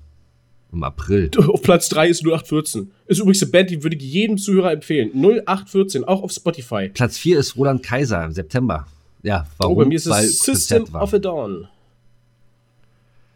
[0.71, 1.31] im April.
[1.47, 2.91] Auf Platz 3 ist 0814.
[3.07, 5.11] Ist übrigens eine Band, die würde ich jedem Zuhörer empfehlen.
[5.13, 6.89] 0814, auch auf Spotify.
[6.89, 8.85] Platz 4 ist Roland Kaiser im September.
[9.23, 9.73] Ja, warum?
[9.77, 11.03] Oh, bei mir ist Weil es System Konzert war.
[11.03, 11.67] of a Dawn.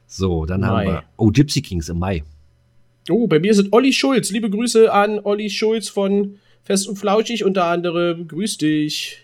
[0.06, 0.68] So, dann Mai.
[0.68, 1.04] haben wir.
[1.18, 2.24] Oh, Gypsy Kings im Mai.
[3.10, 4.32] Oh, bei mir ist Olli Schulz.
[4.32, 8.28] Liebe Grüße an Olli Schulz von Fest und Flauschig unter anderem.
[8.28, 9.20] Grüß dich.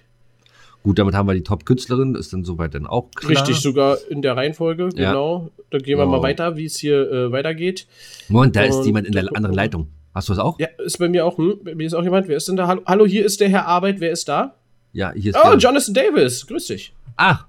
[0.85, 2.13] Gut, damit haben wir die Top-Künstlerin.
[2.13, 3.31] Ist dann soweit dann auch klar.
[3.31, 4.89] Richtig, sogar in der Reihenfolge.
[4.95, 5.09] Ja.
[5.13, 5.49] Genau.
[5.71, 6.11] Dann gehen wir Wow.
[6.11, 7.87] mal weiter, wie es hier äh, weitergeht.
[8.29, 9.55] Moment, da ist Und jemand in der anderen.
[9.55, 9.87] Leitung.
[10.13, 10.59] Hast du das auch?
[10.59, 11.39] Ja, ist bei mir auch.
[11.39, 12.27] Hm, bei mir ist auch jemand.
[12.27, 12.67] Wer ist denn da?
[12.67, 13.99] Hallo, Hallo hier ist der Herr Arbeit.
[13.99, 14.53] Wer ist da?
[14.93, 16.45] Ja, hier ist Oh, der- Jonathan Davis.
[16.45, 16.93] Grüß dich.
[17.17, 17.39] Ah,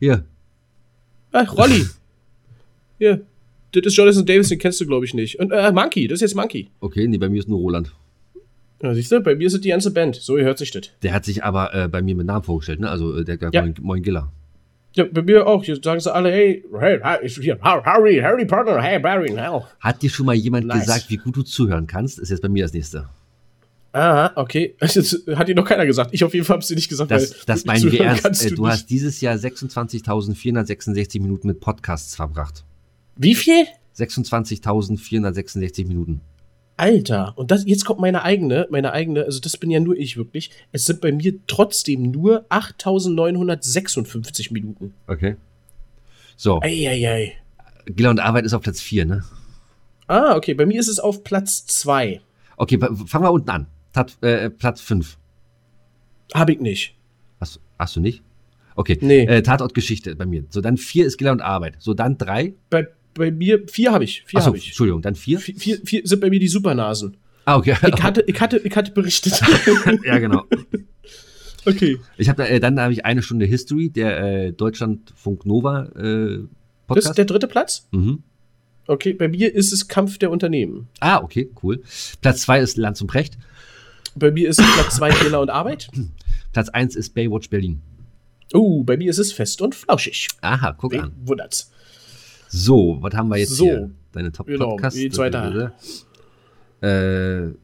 [0.00, 0.24] hier.
[1.30, 1.86] Ach, Rolli.
[2.98, 3.22] Hier.
[3.70, 5.38] Das ist Jonathan Davis, den kennst du, glaube ich, nicht.
[5.38, 6.68] Und äh, Monkey, das ist jetzt Monkey.
[6.80, 7.92] Okay, nee, bei mir ist nur Roland.
[8.82, 10.16] Ja, siehst du, bei mir ist es die ganze Band.
[10.16, 10.90] So hört sich das.
[11.02, 12.90] Der hat sich aber äh, bei mir mit Namen vorgestellt, ne?
[12.90, 13.62] Also äh, der gab Ja.
[13.62, 14.32] Moin, Moin Giller.
[14.94, 15.64] Ja, bei mir auch.
[15.64, 19.66] Hier sagen sie alle, hey, hey, hier, Harry, Harry Potter, hey, Barry, now.
[19.80, 20.80] Hat dir schon mal jemand Nice.
[20.80, 22.18] gesagt, wie gut du zuhören kannst?
[22.18, 23.08] Ist jetzt bei mir das nächste.
[23.92, 24.74] Aha, okay.
[24.80, 24.96] Das
[25.36, 26.10] hat dir noch keiner gesagt.
[26.12, 27.10] Ich auf jeden Fall hab's dir nicht gesagt.
[27.10, 28.44] Das, weil das meinen wir ernst.
[28.44, 28.72] Äh, Du, nicht.
[28.72, 32.64] hast dieses Jahr 26.466 Minuten mit Podcasts verbracht.
[33.16, 33.64] Wie viel?
[33.98, 36.20] 26.466 Minuten.
[36.76, 40.16] Alter, und das, jetzt kommt meine eigene, meine eigene, also das bin ja nur ich
[40.16, 40.50] wirklich.
[40.72, 44.94] Es sind bei mir trotzdem nur 8956 Minuten.
[45.06, 45.36] Okay.
[46.36, 46.60] So.
[46.62, 47.34] Eieiei.
[47.86, 49.24] Gila und Arbeit ist auf Platz 4, ne?
[50.06, 52.20] Ah, okay, bei mir ist es auf Platz 2.
[52.56, 53.66] Okay, fangen wir unten an.
[53.92, 55.18] Tat, äh, Platz 5.
[56.34, 56.96] Hab ich nicht.
[57.40, 58.22] Hast, hast du nicht?
[58.74, 58.98] Okay.
[59.00, 59.24] Nee.
[59.24, 60.44] Äh, Tatortgeschichte bei mir.
[60.48, 61.76] So, dann 4 ist Gila und Arbeit.
[61.78, 62.54] So, dann 3.
[62.70, 64.22] Bei, bei mir, 4 habe ich.
[64.26, 64.66] 4 Achso, habe ich.
[64.68, 65.38] Entschuldigung, dann 4.
[65.38, 67.16] Vier, vier, vier sind bei mir die Supernasen.
[67.44, 67.76] Ah, okay.
[67.86, 69.40] Ich hatte, ich hatte, ich hatte berichtet.
[70.04, 70.44] ja, genau.
[71.66, 71.98] okay.
[72.16, 76.46] Ich habe äh, dann habe ich eine Stunde History der äh, Deutschlandfunk Nova äh, Das
[76.86, 77.08] Podcast.
[77.10, 77.88] ist der dritte Platz?
[77.90, 78.22] mhm.
[78.88, 80.88] Okay, bei mir ist es Kampf der Unternehmen.
[80.98, 81.80] Ah, okay, cool.
[82.20, 83.38] Platz 2 ist Lanz und Precht.
[84.16, 85.88] Bei mir ist es Platz 2 Fehler und Arbeit.
[86.52, 87.80] Platz 1 ist Baywatch Berlin.
[88.52, 90.26] Oh, bei mir ist es fest und flauschig.
[90.40, 91.12] Aha, guck Wen an.
[91.24, 91.70] wundert's?
[92.54, 93.64] So, was haben wir jetzt So.
[93.64, 93.90] hier?
[94.12, 94.98] Deine Top Genau, Podcasts.
[94.98, 95.72] wie zweiter.
[96.82, 97.54] Äh,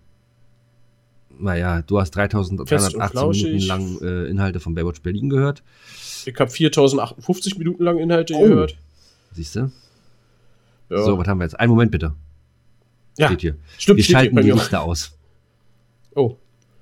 [1.38, 3.44] naja, du hast Fest und 3318 flauschig.
[3.44, 5.62] Minuten lang äh, Inhalte von Baywatch Berlin gehört.
[6.24, 8.42] Ich habe 4058 Minuten lang Inhalte Oh.
[8.42, 8.76] gehört.
[9.32, 9.70] Siehst du?
[10.88, 11.02] Ja.
[11.02, 11.60] So, was haben wir jetzt?
[11.60, 12.14] Einen Moment bitte.
[13.18, 13.26] ja.
[13.26, 13.56] Steht hier.
[13.76, 14.50] Stimmt, wir steht schalten die.
[14.52, 15.12] Lichter aus.
[16.14, 16.36] Oh,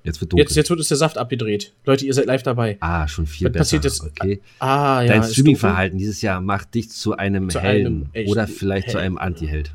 [0.07, 0.45] Jetzt wird dunkel.
[0.45, 1.73] jetzt, jetzt wird uns der Saft abgedreht.
[1.85, 2.77] Leute, ihr seid live dabei.
[2.79, 3.77] ah, schon viel Was besser.
[3.77, 4.01] passiert jetzt?
[4.03, 4.41] Okay.
[4.59, 5.07] Ah, ja.
[5.13, 9.05] Dein Streaming-Verhalten dieses Jahr macht dich zu einem Zu Helden einem oder vielleicht zu Helden.
[9.05, 9.71] einem Anti-Held.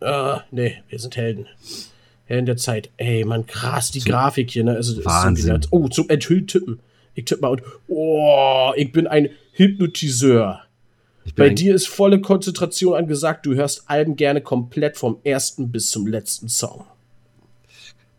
[0.00, 1.46] Ah, nee, wir sind Helden.
[2.24, 2.90] Helden der Zeit.
[2.96, 4.72] Ey, man, krass, die Zum- Grafik hier, ne?
[4.76, 5.56] Also, Wahnsinn.
[5.56, 6.80] Ist so oh, zum Enthüllt tippen.
[7.14, 10.60] Ich tippe mal und, oh, ich bin ein Hypnotiseur.
[11.24, 13.46] Bin Bei ein, dir ist volle Konzentration angesagt.
[13.46, 16.84] Du hörst Alben gerne komplett vom ersten bis zum letzten Song.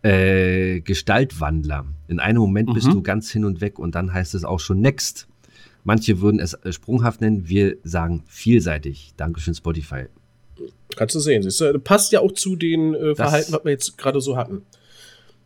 [0.04, 1.86] Äh, Gestaltwandler.
[2.08, 2.92] In einem Moment bist Mhm.
[2.92, 5.28] du ganz hin und weg und dann heißt es auch schon Next.
[5.86, 9.14] Manche würden es äh, sprunghaft nennen, wir sagen vielseitig.
[9.18, 10.06] Dankeschön, Spotify.
[10.96, 11.42] Kannst du sehen.
[11.44, 11.80] Siehst du?
[11.80, 14.62] Passt ja auch zu den äh, Das- Verhalten, was wir jetzt gerade so hatten.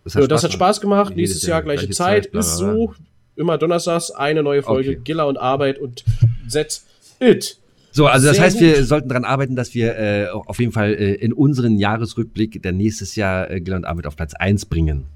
[0.03, 1.15] Das Ja, das hat Spaß gemacht.
[1.15, 2.25] Nächstes Jahr gleiche gleiche Zeit.
[2.25, 2.93] Zeit, Ist so.
[3.35, 4.91] Immer donnerstags eine neue Folge.
[4.91, 5.01] Okay.
[5.03, 6.03] Giller und Arbeit und
[6.51, 6.85] that's
[7.19, 7.59] it.
[7.97, 8.67] So, also das Sehr heißt, gut.
[8.67, 12.71] wir sollten daran arbeiten, dass wir äh, auf jeden Fall äh, in unseren Jahresrückblick der
[12.71, 15.07] nächstes Jahr äh, Gil und Arbeit auf Platz 1 bringen.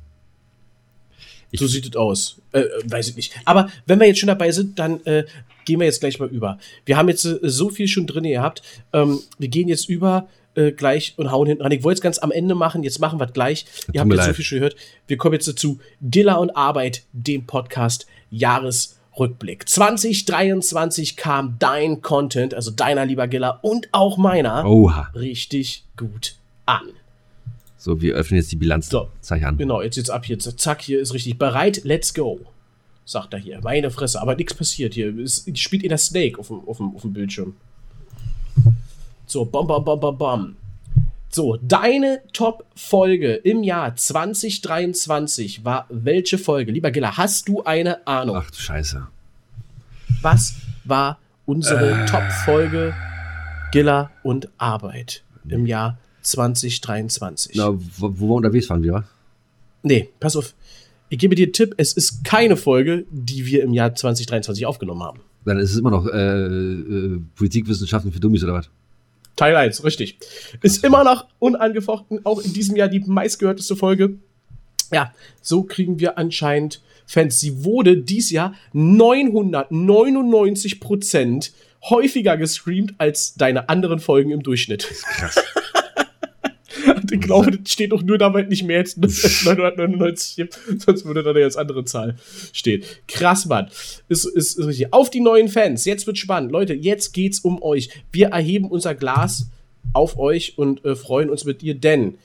[1.52, 2.42] Ich- so sieht es aus.
[2.54, 3.36] Äh, äh, weiß ich nicht.
[3.46, 5.26] Aber wenn wir jetzt schon dabei sind, dann äh,
[5.66, 6.58] gehen wir jetzt gleich mal über.
[6.84, 8.64] Wir haben jetzt äh, so viel schon drin gehabt.
[8.94, 11.72] Ähm, wir gehen jetzt über äh, gleich und hauen hinten ran.
[11.72, 13.66] Ich wollte es ganz am Ende machen, jetzt machen wir es gleich.
[13.94, 14.36] Ihr habt jetzt so leid.
[14.36, 14.76] viel schon gehört.
[15.06, 15.78] Wir kommen jetzt dazu.
[16.00, 18.08] Dilla und Arbeit, dem Podcast
[19.22, 19.68] Jahresrückblick.
[19.68, 25.10] 2023 kam dein Content, also deiner, lieber Gilla, und auch meiner, Oha.
[25.16, 26.90] richtig gut an.
[27.78, 28.90] So, wir öffnen jetzt die Bilanz.
[28.90, 29.10] So.
[29.22, 29.58] Zeig an.
[29.58, 30.38] Genau, jetzt jetzt ab hier.
[30.38, 31.82] Zack, hier ist richtig bereit.
[31.84, 32.40] Let's go.
[33.06, 33.60] Sagt er hier.
[33.64, 34.22] Meine Fresse.
[34.22, 35.18] Aber nichts passiert hier.
[35.18, 37.56] Es spielt in der Snake auf dem, auf dem, auf dem Bildschirm.
[39.26, 40.56] So, bam, bam, bam, bam, bam.
[41.34, 46.74] So, deine Top-Folge im Jahr 2023 war welche Folge?
[46.74, 48.36] Lieber Giller, hast du eine Ahnung?
[48.36, 49.08] Ach du Scheiße.
[50.22, 52.94] Was war unsere Top-Folge
[53.72, 57.56] Giller und Arbeit im Jahr 2023?
[57.56, 59.06] Na, wo, wo wir unterwegs waren wir?
[59.84, 60.54] Nee, pass auf.
[61.08, 65.04] Ich gebe dir einen Tipp, es ist keine Folge, die wir im Jahr 2023 aufgenommen
[65.04, 65.22] haben.
[65.46, 68.70] Dann ist es immer noch äh, äh, Politikwissenschaften für Dummies oder was?
[69.36, 70.18] Teil 1, richtig.
[70.62, 74.18] Ist immer noch unangefochten, auch in diesem Jahr die meistgehörteste Folge.
[74.92, 77.40] Ja, so kriegen wir anscheinend Fans.
[77.40, 81.52] Sie wurde dies Jahr 999%
[81.90, 84.88] häufiger gestreamt als deine anderen Folgen im Durchschnitt.
[85.18, 85.42] Krass.
[86.96, 91.24] Und ich glaube, das steht auch nur damit nicht mehr jetzt 999 gibt, sonst würde
[91.24, 92.16] da eine ganz andere Zahl
[92.54, 92.84] stehen.
[93.08, 93.70] Krass, Mann.
[94.10, 94.94] Ist, ist, ist richtig.
[94.94, 95.86] Auf die neuen Fans.
[95.86, 96.52] Jetzt wird spannend.
[96.52, 97.90] Leute, jetzt geht's um euch.
[98.12, 99.48] Wir erheben unser Glas
[99.94, 102.18] auf euch und äh, freuen uns mit dir, denn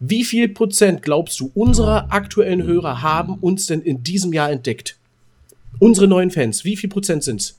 [0.00, 4.96] wie viel Prozent glaubst du, unserer aktuellen Hörer haben uns denn in diesem Jahr entdeckt?
[5.80, 7.58] Unsere neuen Fans, wie viel Prozent sind's?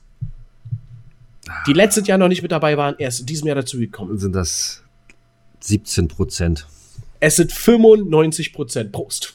[1.66, 4.16] Die letztes Jahr noch nicht mit dabei waren, erst in diesem Jahr dazugekommen.
[4.18, 4.82] Sind das
[5.60, 6.66] 17 Prozent?
[7.20, 8.92] Es sind 95 Prozent.
[8.92, 9.34] Prost.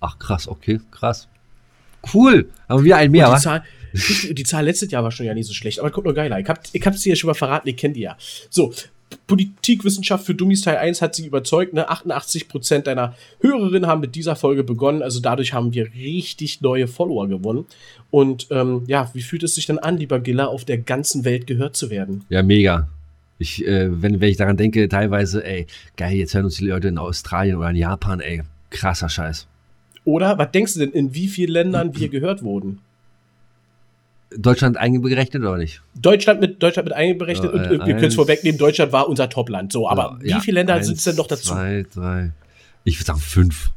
[0.00, 1.28] Ach krass, okay, krass.
[2.12, 2.50] Cool.
[2.68, 3.42] Haben wir einen mehr, Und die?
[3.42, 6.14] Zahl, die, die Zahl letztes Jahr war schon ja nicht so schlecht, aber kommt noch
[6.14, 6.40] geiler.
[6.40, 8.16] Ich, hab, ich hab's dir ja schon mal verraten, ich kennt die ja.
[8.50, 8.72] So,
[9.26, 11.74] Politikwissenschaft für Dummies Teil 1 hat sie überzeugt.
[11.74, 11.88] Ne?
[11.88, 15.02] 88 Prozent deiner Hörerinnen haben mit dieser Folge begonnen.
[15.02, 17.66] Also dadurch haben wir richtig neue Follower gewonnen.
[18.10, 21.46] Und ähm, ja, wie fühlt es sich denn an, lieber Giller, auf der ganzen Welt
[21.46, 22.24] gehört zu werden?
[22.28, 22.88] Ja, mega.
[23.42, 26.88] Ich, äh, wenn, wenn ich daran denke, teilweise, ey, geil, jetzt hören uns die Leute
[26.88, 29.46] in Australien oder in Japan, ey, krasser Scheiß.
[30.04, 32.80] Oder was denkst du denn, in wie vielen Ländern wir gehört wurden?
[34.36, 35.82] Deutschland eingerechnet oder nicht?
[35.94, 39.08] Deutschland mit, Deutschland mit einberechnet Ja, und äh, äh, wir können es vorwegnehmen, Deutschland war
[39.08, 39.72] unser Topland.
[39.72, 41.48] So, aber Ja, wie viele Länder sind es denn noch dazu?
[41.52, 42.30] Zwei, drei.
[42.84, 43.70] Ich würde sagen fünf.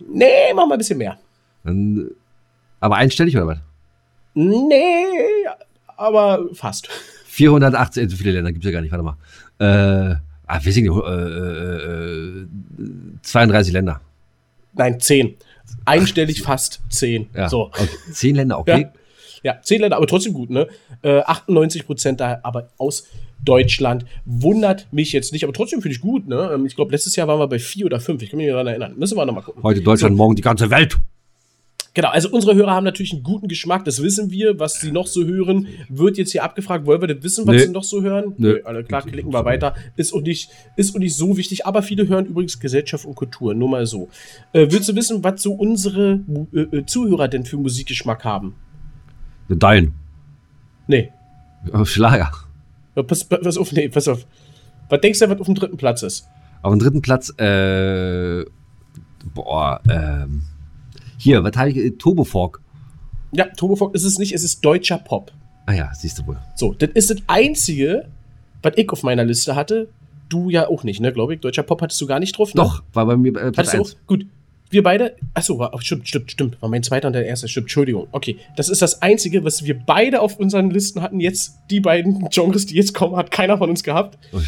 [0.00, 1.18] Nee, machen wir ein bisschen mehr.
[1.64, 2.10] Dann,
[2.80, 3.58] aber einstellig oder was?
[4.34, 5.04] Nee,
[5.96, 6.88] aber fast.
[7.38, 9.16] 480, so viele Länder gibt es ja gar nicht, warte mal.
[9.60, 12.46] Äh, ah, nicht, äh, äh, äh,
[13.22, 14.00] 32 Länder.
[14.74, 15.36] Nein, zehn.
[15.84, 17.28] Einstellig fast zehn.
[17.34, 17.48] Ja.
[17.48, 17.66] So.
[17.66, 17.88] Okay.
[18.12, 18.82] Zehn Länder, okay.
[18.82, 18.92] Ja.
[19.44, 20.66] Ja, zehn Länder, aber trotzdem gut, ne?
[21.02, 23.06] Äh, 98 Prozent da, aber aus
[23.44, 24.04] Deutschland.
[24.24, 26.50] Wundert mich jetzt nicht, aber trotzdem finde ich gut, ne?
[26.52, 28.20] Ähm, Ich glaube, letztes Jahr waren wir bei vier oder fünf.
[28.20, 28.94] Ich kann mich daran erinnern.
[28.98, 29.62] Müssen wir nochmal gucken.
[29.62, 30.98] Heute Deutschland, morgen die ganze Welt.
[31.98, 34.60] Genau, also unsere Hörer haben natürlich einen guten Geschmack, das wissen wir.
[34.60, 36.86] Was sie noch so hören, wird jetzt hier abgefragt.
[36.86, 37.62] Wollen wir das wissen, was Nee.
[37.62, 38.34] sie noch so hören?
[38.36, 38.60] Nö.
[38.64, 39.74] alle klar, klicken wir weiter.
[39.96, 43.52] Ist auch, nicht, ist auch nicht so wichtig, aber viele hören übrigens Gesellschaft und Kultur,
[43.52, 44.08] nur mal so.
[44.52, 46.20] Äh, willst du wissen, was so unsere
[46.54, 48.54] äh, äh, Zuhörer denn für Musikgeschmack haben?
[49.48, 49.92] Dein.
[50.86, 51.10] Nee.
[51.72, 52.30] Oh, Schlager.
[52.94, 54.24] Ja, Pass, pass auf, nee, pass auf.
[54.88, 56.28] Was denkst du, was auf dem dritten Platz ist?
[56.62, 58.44] Auf dem dritten Platz, äh,
[59.34, 60.42] boah, ähm,
[61.18, 62.60] hier, was habe ich, äh, Turbofork.
[63.32, 65.32] Ja, Turbofock ist es nicht, es ist deutscher Pop.
[65.66, 66.38] Ah ja, siehst du wohl.
[66.54, 68.08] So, das ist das Einzige,
[68.62, 69.88] was ich auf meiner Liste hatte.
[70.30, 71.40] Du ja auch nicht, ne, glaube ich.
[71.40, 72.62] Deutscher Pop hattest du gar nicht drauf, ne?
[72.62, 73.86] Doch, war bei mir äh, Platz Hattest du auch?
[73.86, 73.96] 1.
[74.06, 74.26] Gut.
[74.70, 76.60] Wir beide, achso, war, stimmt, stimmt, stimmt.
[76.60, 78.06] War mein zweiter und der erste, stimmt, Entschuldigung.
[78.12, 81.20] Okay, das ist das Einzige, was wir beide auf unseren Listen hatten.
[81.20, 84.18] Jetzt, die beiden Genres, die jetzt kommen, hat keiner von uns gehabt.
[84.32, 84.40] Oh.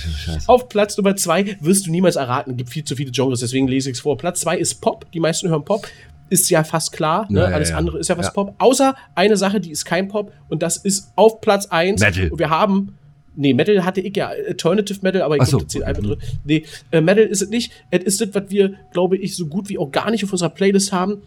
[0.47, 2.59] Auf Platz Nummer zwei wirst du niemals erraten.
[2.59, 4.19] Gibt viel zu viele Genres, deswegen lese ich es vor.
[4.19, 5.11] Platz zwei ist Pop.
[5.13, 5.87] Die meisten hören Pop.
[6.31, 7.27] Ist ja fast klar.
[7.29, 7.41] Ne?
[7.41, 8.33] Ja, ja, Alles andere ist ja was.
[8.33, 8.55] Pop.
[8.59, 10.33] Außer eine Sache, die ist kein Pop.
[10.49, 12.01] Und das ist auf Platz eins.
[12.01, 12.31] Metal.
[12.31, 12.97] Und wir haben.
[13.37, 14.29] Nee, Metal hatte ich ja.
[14.29, 15.59] Alternative Metal, aber ich Ach so.
[15.61, 16.19] zählt einfach drin.
[16.45, 17.73] Nee, äh, Metal ist es nicht.
[17.91, 20.51] Es ist das, was wir, glaube ich, so gut wie auch gar nicht auf unserer
[20.51, 21.23] Playlist haben.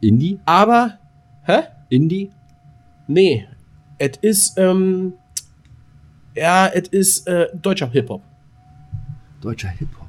[0.00, 0.38] Indie?
[0.46, 0.98] Aber.
[1.44, 1.60] Hä?
[1.90, 2.30] Indie?
[3.06, 3.46] Nee.
[3.98, 4.58] Es ist.
[4.58, 5.12] Ähm,
[6.34, 8.22] ja, es ist äh, deutscher Hip-Hop.
[9.42, 9.99] Deutscher Hip-Hop.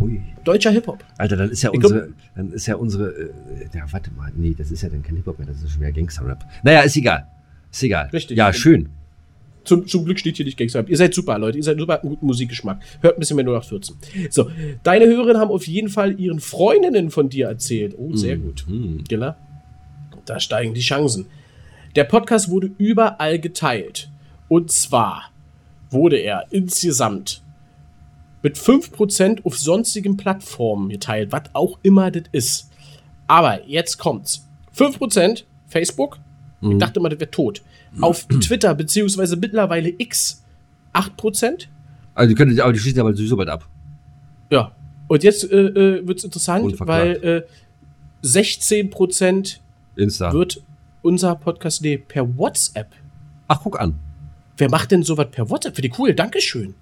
[0.00, 0.20] Ui.
[0.44, 1.02] Deutscher Hip-Hop.
[1.18, 3.30] Alter, dann ist ja Ich unsere, dann ist ja unsere, äh,
[3.74, 5.92] ja, warte mal, nee, das ist ja dann kein Hip-Hop mehr, das ist schon wieder
[5.92, 6.44] Gangster-Rap.
[6.62, 7.26] Naja, ist egal.
[7.70, 8.08] Ist egal.
[8.12, 8.36] Richtig.
[8.36, 8.88] Ja, schön.
[9.66, 10.88] Zum, zum Glück steht hier nicht Gangster.
[10.88, 11.58] Ihr seid super, Leute.
[11.58, 12.78] Ihr seid super, habt einen guten Musikgeschmack.
[13.00, 13.96] Hört ein bisschen mehr 0814.
[14.30, 14.48] So,
[14.84, 17.94] deine Hörerinnen haben auf jeden Fall ihren Freundinnen von dir erzählt.
[17.98, 18.64] Oh, sehr gut.
[18.68, 19.02] Hm.
[19.08, 19.36] Giller.
[20.24, 21.26] Da steigen die Chancen.
[21.96, 24.08] Der Podcast wurde überall geteilt.
[24.48, 25.30] Und zwar
[25.90, 27.42] wurde er insgesamt
[28.46, 32.70] mit 5% auf sonstigen Plattformen geteilt, was auch immer das ist.
[33.26, 34.46] Aber jetzt kommt's.
[34.76, 36.20] 5% Facebook.
[36.60, 37.62] Ich dachte mal, das wäre tot.
[38.00, 40.44] Auf Twitter beziehungsweise mittlerweile X
[40.94, 41.66] 8%.
[42.14, 43.68] Also, die können, aber die schließen aber sowieso bald ab.
[44.50, 44.70] Ja.
[45.08, 47.22] Und jetzt äh, äh, wird es interessant, Unverklagt.
[47.24, 47.44] weil
[48.22, 49.56] äh, 16%
[49.96, 50.32] Insta.
[50.32, 50.62] wird
[51.02, 52.92] unser Podcast nee, per WhatsApp.
[53.48, 53.98] Ach, guck an.
[54.56, 55.74] Wer macht denn sowas per WhatsApp?
[55.74, 56.76] Für die cool, Dankeschön.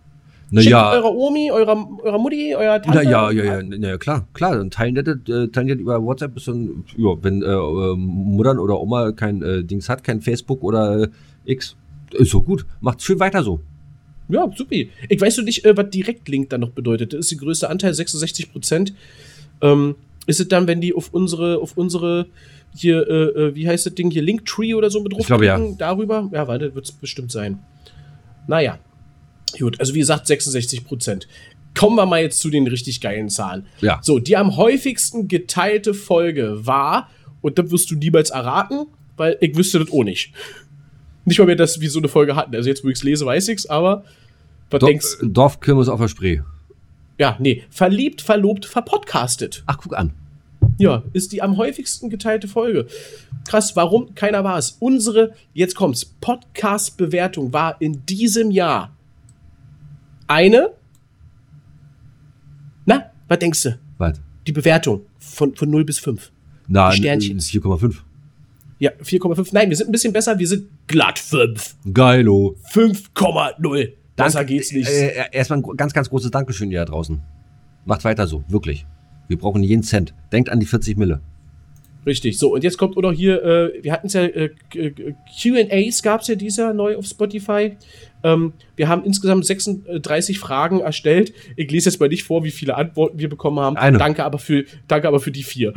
[0.57, 3.03] Schickt Naja, eurer Omi, eurer, eurer Mutti, eurer Tante.
[3.03, 4.57] na, ja, ja, ja, ja, klar, klar.
[4.57, 8.59] Dann teilen das, äh, teilen das über WhatsApp ist dann, ja, wenn äh, äh, Muttern
[8.59, 11.09] oder Oma kein äh, Dings hat, kein Facebook oder äh,
[11.45, 11.77] X,
[12.12, 12.67] ist so gut.
[12.81, 13.61] Macht schön weiter so.
[14.29, 14.90] Ja, supi.
[15.09, 17.12] Ich weiß nur nicht, was Direktlink dann noch bedeutet.
[17.12, 18.95] Das ist der größte Anteil, 66 Prozent.
[19.61, 22.27] Ähm, ist es dann, wenn die auf unsere, auf unsere
[22.75, 25.61] hier, äh, wie heißt das Ding hier, Linktree oder so mit Ich glaube, ja.
[25.79, 26.29] Darüber?
[26.33, 27.59] Ja, warte, wird es bestimmt sein.
[28.47, 28.79] Naja.
[29.59, 31.29] Gut, also wie gesagt, 66 Prozent.
[31.77, 33.67] Kommen wir mal jetzt zu den richtig geilen Zahlen.
[33.81, 33.99] Ja.
[34.03, 39.57] So, die am häufigsten geteilte Folge war, und das wirst du niemals erraten, weil ich
[39.57, 40.33] wüsste das auch nicht.
[41.25, 42.55] Nicht mal mehr, dass wir so eine Folge hatten.
[42.55, 44.05] Also jetzt, wo ich es lese, weiß ich's, aber
[44.71, 46.41] was Dor denkst äh, Dorfkirmes auf der Spree.
[47.19, 47.63] Ja, nee.
[47.71, 49.63] Verliebt, verlobt, verpodcastet.
[49.67, 50.13] Ach, guck an.
[50.79, 52.87] Ja, ist die am häufigsten geteilte Folge.
[53.47, 54.15] Krass, warum?
[54.15, 54.77] Keiner war es.
[54.81, 58.94] Unsere, jetzt kommt's, Podcast-Bewertung war in diesem Jahr
[60.27, 60.71] eine.
[62.87, 63.79] Na, was denkst du?
[63.99, 64.21] Was?
[64.47, 66.31] Die Bewertung von, von 0 bis 5.
[66.69, 67.39] Na, Die Sternchen.
[67.39, 67.97] äh, 4,5.
[68.79, 69.49] Ja, 4,5.
[69.53, 70.39] Nein, wir sind ein bisschen besser.
[70.39, 71.77] Wir sind glatt 5.
[71.93, 72.57] Geilo.
[72.73, 73.93] 5,0.
[74.17, 74.89] Besser geht's nicht.
[74.89, 77.21] Äh, äh, erstmal ein ganz, ganz großes Dankeschön ihr da draußen.
[77.85, 78.87] Macht weiter so, wirklich.
[79.29, 80.15] Wir brauchen jeden Cent.
[80.33, 81.21] Denkt an die 40 Mille.
[82.07, 86.03] Richtig, so, und jetzt kommt auch noch hier, äh, wir hatten es ja, äh, QAs
[86.03, 87.77] gab es ja dieses Jahr neu auf Spotify.
[88.23, 91.33] Ähm, wir haben insgesamt 36 Fragen erstellt.
[91.57, 93.77] Ich lese jetzt mal nicht vor, wie viele Antworten wir bekommen haben.
[93.77, 93.99] Eine.
[93.99, 95.75] Danke aber für, danke aber für die vier.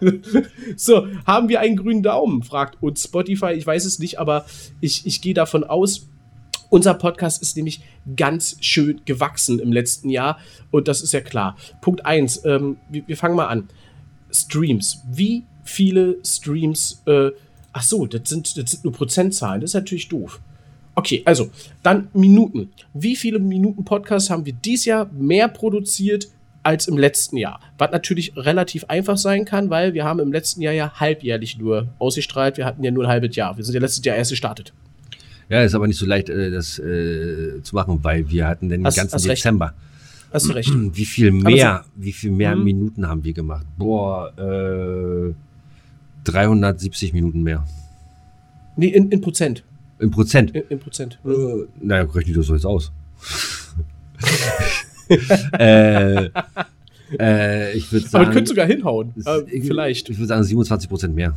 [0.76, 2.42] so, haben wir einen grünen Daumen?
[2.44, 3.52] fragt uns Spotify.
[3.52, 4.46] Ich weiß es nicht, aber
[4.80, 6.08] ich, ich gehe davon aus.
[6.70, 7.82] Unser Podcast ist nämlich
[8.16, 10.38] ganz schön gewachsen im letzten Jahr
[10.70, 11.56] und das ist ja klar.
[11.80, 13.68] Punkt eins, ähm, wir, wir fangen mal an.
[14.34, 15.02] Streams.
[15.10, 17.30] Wie viele Streams äh,
[17.76, 19.60] Ach so, das sind, das sind nur Prozentzahlen.
[19.60, 20.40] Das ist natürlich doof.
[20.94, 21.50] Okay, also
[21.82, 22.70] dann Minuten.
[22.92, 26.28] Wie viele Minuten Podcasts haben wir dieses Jahr mehr produziert
[26.62, 27.58] als im letzten Jahr?
[27.76, 31.88] Was natürlich relativ einfach sein kann, weil wir haben im letzten Jahr ja halbjährlich nur
[31.98, 32.58] ausgestrahlt.
[32.58, 33.56] Wir hatten ja nur ein halbes Jahr.
[33.56, 34.72] Wir sind ja letztes Jahr erst gestartet.
[35.48, 38.86] Ja, ist aber nicht so leicht, äh, das äh, zu machen, weil wir hatten den
[38.86, 39.44] Hast- ganzen hast recht.
[40.34, 40.70] Hast du recht.
[40.92, 42.64] Wie viel mehr, wie viel mehr Mhm.
[42.64, 43.64] Minuten haben wir gemacht?
[43.78, 45.32] Boah, äh,
[46.24, 47.64] 370 Minuten mehr.
[48.76, 49.64] Nee, in, in Prozent.
[50.00, 50.50] Im Prozent.
[50.50, 51.18] In, in Prozent.
[51.24, 51.28] Äh,
[51.80, 52.90] naja, rechne ich das so jetzt aus.
[55.58, 56.30] äh,
[57.18, 58.32] äh, ich würde Aber sagen.
[58.32, 59.12] könnte sogar hinhauen.
[59.16, 60.08] es- Äh, ich, vielleicht.
[60.10, 61.34] Ich würde sagen 27 Prozent mehr.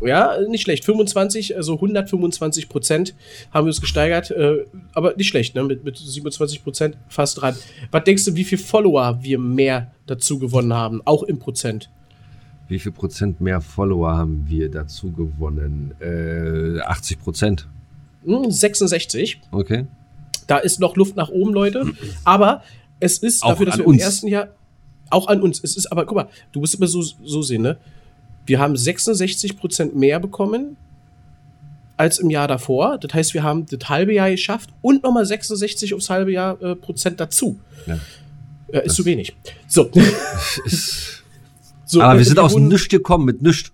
[0.00, 0.84] Ja, nicht schlecht.
[0.84, 3.14] 25, also 125 Prozent
[3.50, 4.30] haben wir uns gesteigert.
[4.30, 5.64] Äh, aber nicht schlecht, ne?
[5.64, 7.56] Mit, mit 27 Prozent fast dran.
[7.90, 11.02] Was denkst du, wie viele Follower wir mehr dazu gewonnen haben?
[11.04, 11.90] Auch im Prozent.
[12.68, 15.94] Wie viel Prozent mehr Follower haben wir dazu gewonnen?
[16.00, 17.68] Äh, 80 Prozent.
[18.24, 19.40] Hm, 66.
[19.50, 19.86] Okay.
[20.46, 21.86] Da ist noch Luft nach oben, Leute.
[22.24, 22.62] Aber
[23.00, 23.96] es ist Auch dafür, dass wir uns.
[23.98, 24.48] im ersten Jahr
[25.10, 25.60] auch an uns.
[25.64, 27.78] Es ist aber, guck mal, du musst immer so, so sehen, ne?
[28.48, 30.76] Wir haben 66 Prozent mehr bekommen
[31.98, 32.98] als im Jahr davor.
[32.98, 36.74] Das heißt, wir haben das halbe Jahr geschafft und nochmal 66 aufs halbe Jahr äh,
[36.74, 37.58] Prozent dazu.
[37.86, 37.98] Ja.
[38.72, 39.34] Äh, ist zu wenig.
[39.66, 39.90] So.
[41.84, 43.72] so Aber äh, wir sind aus nichts gekommen mit nichts.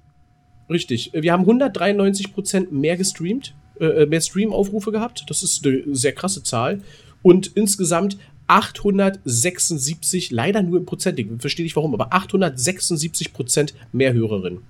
[0.70, 1.12] Richtig.
[1.12, 5.24] Wir haben 193 Prozent mehr gestreamt, äh, mehr Stream-Aufrufe gehabt.
[5.28, 6.80] Das ist eine sehr krasse Zahl.
[7.22, 8.16] Und insgesamt
[8.54, 14.60] 876, leider nur im Prozent, ich verstehe nicht warum, aber 876 Prozent mehr Hörerinnen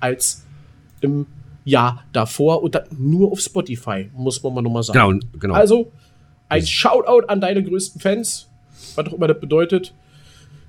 [0.00, 0.44] als
[1.02, 1.26] im
[1.64, 5.20] Jahr davor und dann nur auf Spotify, muss man mal nochmal sagen.
[5.20, 5.54] Genau, genau.
[5.54, 5.92] Also,
[6.48, 8.48] ein Shoutout an deine größten Fans,
[8.94, 9.92] was auch immer das bedeutet.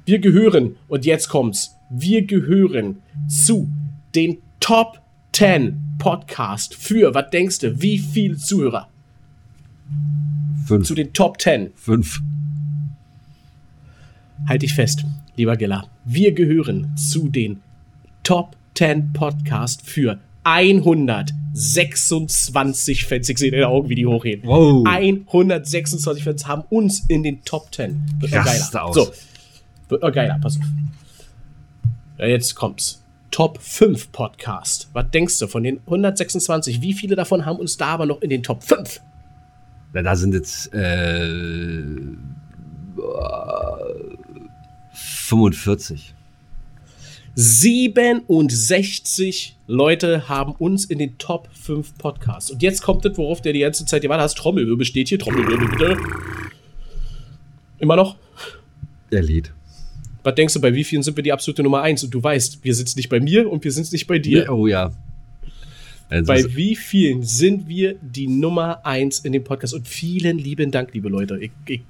[0.06, 3.70] Wir gehören, und jetzt kommt's, wir gehören zu
[4.14, 5.00] den Top
[5.34, 8.90] 10 Podcast für, was denkst du, wie viele Zuhörer?
[10.68, 10.86] fünf.
[10.86, 11.72] Zu den Top 10.
[11.76, 12.20] fünf.
[14.48, 15.04] Halt dich fest,
[15.36, 15.90] lieber Giller.
[16.06, 17.60] Wir gehören zu den
[18.24, 23.28] Top 10 Podcast für 126 Fans.
[23.28, 24.48] Ich sehe deine Augen, wie die hochheben.
[24.48, 24.88] Wow.
[24.88, 28.02] 126 Fans haben uns in den Top 10.
[28.20, 28.86] Wird noch geiler.
[28.86, 28.96] aus.
[28.96, 29.12] So,
[29.90, 30.64] wird noch geiler, pass auf.
[32.18, 33.04] Ja, jetzt kommt's.
[33.32, 34.88] Top 5 Podcast.
[34.94, 36.82] Was denkst du von den 126?
[36.82, 39.02] Wie viele davon haben uns da aber noch in den Top 5?
[39.92, 41.84] Na, da sind jetzt äh,
[45.28, 46.16] 45.
[47.36, 52.50] 67 Leute haben uns in den Top 5 Podcasts.
[52.50, 54.38] Und jetzt kommt das, worauf der die ganze Zeit gewartet hat.
[54.38, 55.20] Trommelwirbel steht hier.
[55.20, 55.98] Trommelwirbel bitte.
[57.80, 58.16] Immer noch?
[59.12, 59.52] Der Lied.
[60.24, 62.06] Was denkst du, bei wie vielen sind wir die absolute Nummer 1?
[62.06, 64.50] Und du weißt, wir sitzen nicht bei mir und wir sind nicht bei dir.
[64.50, 64.94] Oh ja.
[66.08, 69.74] Also, Bei wie vielen sind wir die Nummer 1 in dem Podcast?
[69.74, 71.38] Und vielen lieben Dank, liebe Leute.
[71.38, 71.82] Ich, ich,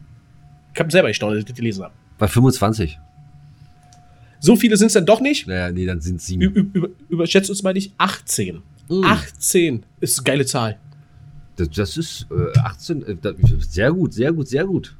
[0.73, 1.93] ich habe selber gestaunt, als ich das gelesen habe.
[2.17, 2.97] bei 25.
[4.39, 5.47] So viele sind es dann doch nicht.
[5.47, 6.43] Naja, nee, dann sind es sieben.
[6.43, 7.93] ü über, überschätzt uns mal nicht.
[7.97, 8.61] 18.
[8.89, 9.03] Mm.
[9.03, 10.77] 18 ist eine geile Zahl.
[11.55, 13.03] Das, das ist äh, 18.
[13.03, 13.35] Äh, das,
[13.71, 14.95] sehr gut, sehr gut, sehr gut.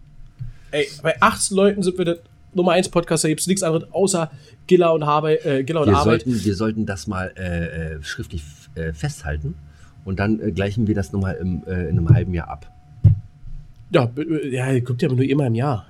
[0.72, 2.18] Ey, bei 18 Leuten sind wir der
[2.54, 3.24] Nummer 1 Podcast.
[3.24, 4.32] Da gibt es nichts anderes außer
[4.66, 6.24] Giller und, Harbe, äh, Giller und Wir Arbeit.
[6.24, 8.44] sollten, wir sollten das mal äh, äh, schriftlich
[8.76, 9.56] äh, festhalten
[10.04, 12.72] und dann gleichen wir das nochmal im, in einem halben Jahr ab.
[13.92, 14.10] Ja,
[14.50, 15.86] ja, guckt ja nur immer im Jahr.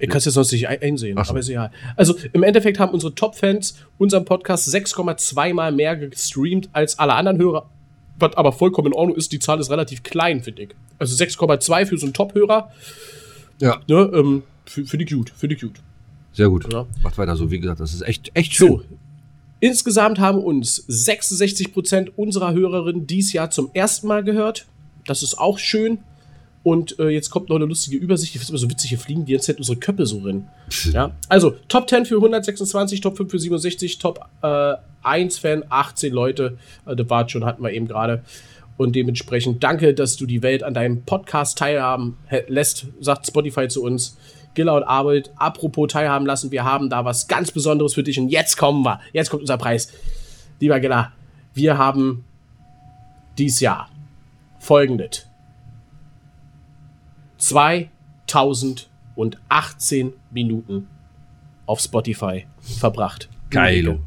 [0.00, 1.30] Ich kann es ja sonst nicht ein- einsehen, Ach so.
[1.30, 1.70] aber ist egal.
[1.96, 7.38] Also im Endeffekt haben unsere Top-Fans unseren Podcast 6,2 Mal mehr gestreamt als alle anderen
[7.38, 7.68] Hörer.
[8.18, 10.70] Was aber vollkommen in Ordnung ist, die Zahl ist relativ klein, finde ich.
[10.98, 12.70] Also 6,2 für so einen Top-Hörer,
[13.60, 13.80] Ja.
[13.88, 15.80] ne, ähm, finde ich gut, finde ich gut.
[16.32, 16.70] Sehr gut.
[16.72, 16.86] Ja.
[17.02, 17.50] Macht weiter so.
[17.50, 18.68] Wie gesagt, das ist echt, echt schön.
[18.68, 18.82] So,
[19.60, 24.66] insgesamt haben uns 66% unserer Hörerinnen dies Jahr zum ersten Mal gehört.
[25.06, 25.98] Das ist auch schön.
[26.62, 28.34] Und äh, jetzt kommt noch eine lustige Übersicht.
[28.34, 30.46] Ich finde es immer so witzig, hier fliegen die ganze Zeit unsere Köpfe so drin.
[30.92, 36.12] Ja, also Top 10 für 126, Top 5 für 67, Top äh, 1 Fan 18
[36.12, 36.58] Leute.
[36.86, 38.22] Äh, das war schon, hatten wir eben gerade.
[38.76, 42.16] Und dementsprechend danke, dass du die Welt an deinem Podcast teilhaben
[42.48, 44.16] lässt, sagt Spotify zu uns.
[44.54, 48.30] Giller und Arbeit, apropos teilhaben lassen, wir haben da was ganz Besonderes für dich und
[48.30, 49.00] jetzt kommen wir.
[49.12, 49.92] Jetzt kommt unser Preis.
[50.58, 51.12] Lieber Giller,
[51.54, 52.24] wir haben
[53.38, 53.88] dies Jahr
[54.58, 55.29] folgendes.
[57.40, 60.86] 2018 Minuten
[61.66, 63.28] auf Spotify verbracht.
[63.50, 63.98] Geilo.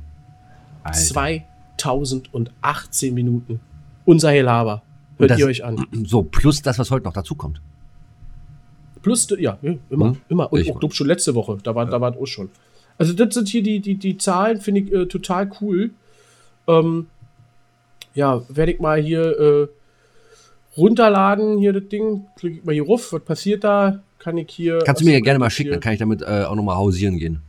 [0.84, 0.98] Alter.
[0.98, 3.60] 2018 Minuten.
[4.06, 4.82] Unser Helaber.
[5.18, 5.86] Hört das- ihr euch an.
[6.06, 7.62] So, plus das, was heute noch dazu kommt.
[9.02, 10.18] Plus, ja, ja, immer, Hm?
[10.30, 10.52] immer.
[10.54, 12.50] Und Ich auch schon letzte Woche, da war, da war es auch schon.
[12.98, 15.92] Also, das sind hier die, die, die Zahlen, finde ich äh, total cool.
[16.68, 17.08] Ähm,
[18.14, 19.68] ja, werde ich mal hier äh,
[20.78, 22.26] runterladen, hier das Ding.
[22.38, 23.14] Klicke ich mal hier ruf.
[23.14, 24.02] Was passiert da?
[24.20, 24.80] Kann ich hier.
[24.86, 27.18] Kannst du mir ja gerne mal schicken, dann kann ich damit äh, auch nochmal hausieren
[27.18, 27.42] gehen.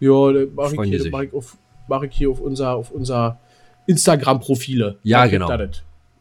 [0.00, 1.56] Ja, das mache ich, hier, mach ich, auf,
[1.88, 3.38] mach ich hier auf unser, auf unser
[3.86, 4.98] Instagram-Profile.
[5.02, 5.50] Ja, Da genau.
[5.50, 5.66] Ja,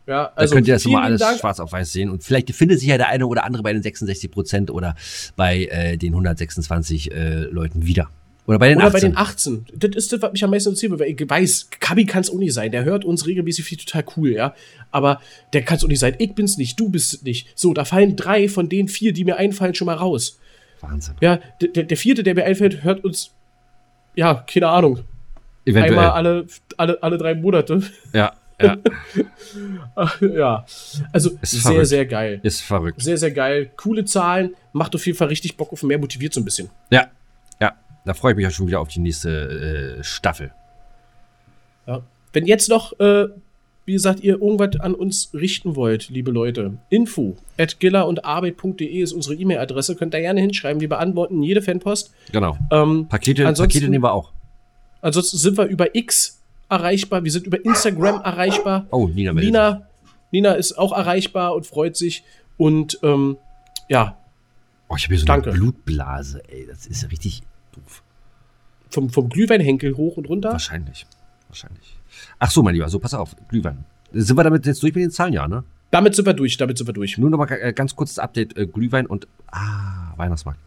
[0.06, 1.40] Da also könnt ihr das nochmal alles Dank.
[1.40, 2.10] schwarz auf weiß sehen.
[2.10, 4.96] Und vielleicht findet sich ja der eine oder andere bei den 66 Prozent oder
[5.36, 8.10] bei äh, den 126 äh, Leuten wieder.
[8.50, 8.94] Oder bei den Oder 18.
[8.94, 9.66] bei den 18.
[9.76, 12.38] Das ist das, was mich am meisten interessiert, weil ich weiß, Kabi kann es auch
[12.40, 12.72] nicht sein.
[12.72, 14.56] Der hört uns regelmäßig viel total cool, ja.
[14.90, 15.22] Aber
[15.54, 16.16] der kann es auch nicht sein.
[16.18, 17.48] Ich bin's nicht, du bist es nicht.
[17.54, 20.40] So, da fallen drei von den vier, die mir einfallen, schon mal raus.
[20.82, 21.14] Wahnsinn.
[21.22, 23.30] Ja, der, der, vierte, der mir einfällt, hört uns,
[24.16, 25.02] ja, keine Ahnung,
[25.66, 26.00] Eventuell.
[26.00, 27.84] einmal alle, alle, alle drei Monate.
[28.14, 28.78] ja, ja,
[30.22, 30.66] ja,
[31.14, 31.88] also Ist sehr, verrückt.
[31.88, 32.40] sehr geil.
[32.42, 33.00] ist verrückt.
[33.00, 33.70] Sehr, sehr geil.
[33.78, 36.70] Coole Zahlen, macht auf jeden Fall richtig Bock auf mehr, motiviert so ein bisschen.
[36.90, 37.10] Ja,
[37.62, 37.74] ja.
[38.10, 40.52] Da freue ich mich auch schon wieder auf die nächste äh, Staffel.
[41.86, 42.02] Ja.
[42.34, 43.28] Wenn jetzt noch, äh,
[43.86, 48.88] wie gesagt, ihr irgendwas an uns richten wollt, liebe Leute, info at giller und arbeit.de
[49.00, 49.96] ist unsere E-Mail-Adresse.
[49.96, 50.82] Könnt ihr gerne hinschreiben.
[50.82, 52.12] Wir beantworten jede Fanpost.
[52.32, 52.58] Genau.
[52.72, 54.32] Ähm, Pakete, Pakete nehmen wir auch.
[55.02, 57.24] ansonsten sind wir über X erreichbar.
[57.24, 58.88] Wir sind über Instagram erreichbar.
[58.90, 59.52] Oh, Nina meldet.
[59.52, 59.88] Nina,
[60.32, 62.24] Nina ist auch erreichbar und freut sich.
[62.58, 63.38] Und ähm,
[63.88, 64.16] ja,
[64.92, 65.52] Oh, ich habe hier so Danke.
[65.52, 66.66] eine Blutblase, ey.
[66.68, 67.44] Das ist ja richtig.
[68.90, 70.52] Vom, vom Glühweinhenkel hoch und runter.
[70.52, 71.06] Wahrscheinlich.
[71.48, 71.98] Wahrscheinlich.
[72.40, 73.36] Ach so, mein Lieber, so pass auf.
[73.48, 73.86] Glühwein.
[74.12, 75.64] Sind wir damit jetzt durch mit den Zahlen, ja, ne?
[75.92, 77.18] Damit sind wir durch, damit sind wir durch.
[77.18, 78.58] Nur noch mal äh, ganz kurzes Update.
[78.58, 80.60] Äh, Glühwein und, ah, Weihnachtsmarkt.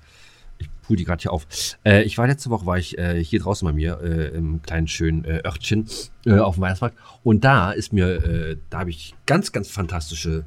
[0.58, 1.46] Ich pull die gerade hier auf.
[1.84, 4.86] Äh, ich war letzte Woche, war ich äh, hier draußen bei mir, äh, im kleinen
[4.86, 5.88] schönen äh, Örtchen
[6.28, 6.96] auf dem Weihnachtsmarkt.
[7.24, 10.44] Und da ist mir, äh, da habe ich ganz, ganz fantastische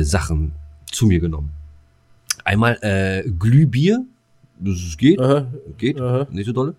[0.00, 0.52] Sachen
[0.90, 1.50] zu mir genommen.
[2.44, 2.78] Einmal
[3.38, 4.06] Glühbier.
[4.58, 5.20] Das geht.
[5.20, 5.46] Aha.
[5.78, 6.26] Geht, Aha.
[6.30, 6.74] nicht so dolle.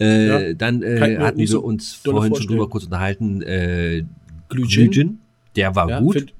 [0.00, 0.52] Äh, Ja.
[0.54, 3.42] Dann äh, hatten wir so uns vorhin schon drüber kurz unterhalten.
[3.42, 4.04] Äh.
[4.48, 5.18] Glühgin.
[5.56, 6.14] Der war Ja, gut.
[6.16, 6.34] Find,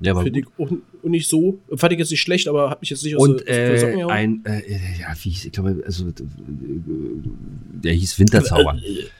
[0.00, 0.70] der war find gut.
[0.70, 1.58] ich auch, nicht so.
[1.74, 3.94] Fand ich jetzt nicht schlecht, aber hat mich jetzt nicht aus Und der- aus der
[3.98, 4.62] äh, ein, äh,
[5.00, 6.12] ja, wie hieß, ich glaube, also, äh,
[7.82, 8.78] der hieß Winterzauber.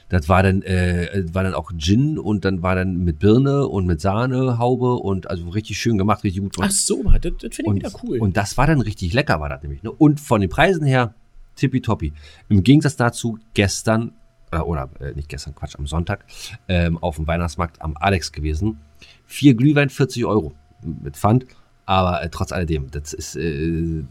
[0.08, 3.86] Das war dann, äh, war dann auch Gin und dann war dann mit Birne und
[3.86, 6.56] mit Sahnehaube und also richtig schön gemacht, richtig gut.
[6.60, 8.18] Ach so, das, das finde ich und, wieder cool.
[8.18, 9.82] und das war dann richtig lecker, war das nämlich.
[9.82, 9.90] Ne?
[9.92, 11.14] Und von den Preisen her,
[11.56, 12.12] tippitoppi.
[12.48, 14.12] Im Gegensatz dazu gestern,
[14.50, 16.24] äh, oder äh, nicht gestern, Quatsch, am Sonntag,
[16.68, 18.78] ähm, auf dem Weihnachtsmarkt am Alex gewesen.
[19.26, 20.52] Vier Glühwein, 40 Euro
[20.82, 21.46] mit Pfand.
[21.86, 24.02] Aber äh, trotz alledem, das ist, äh,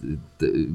[0.41, 0.67] d-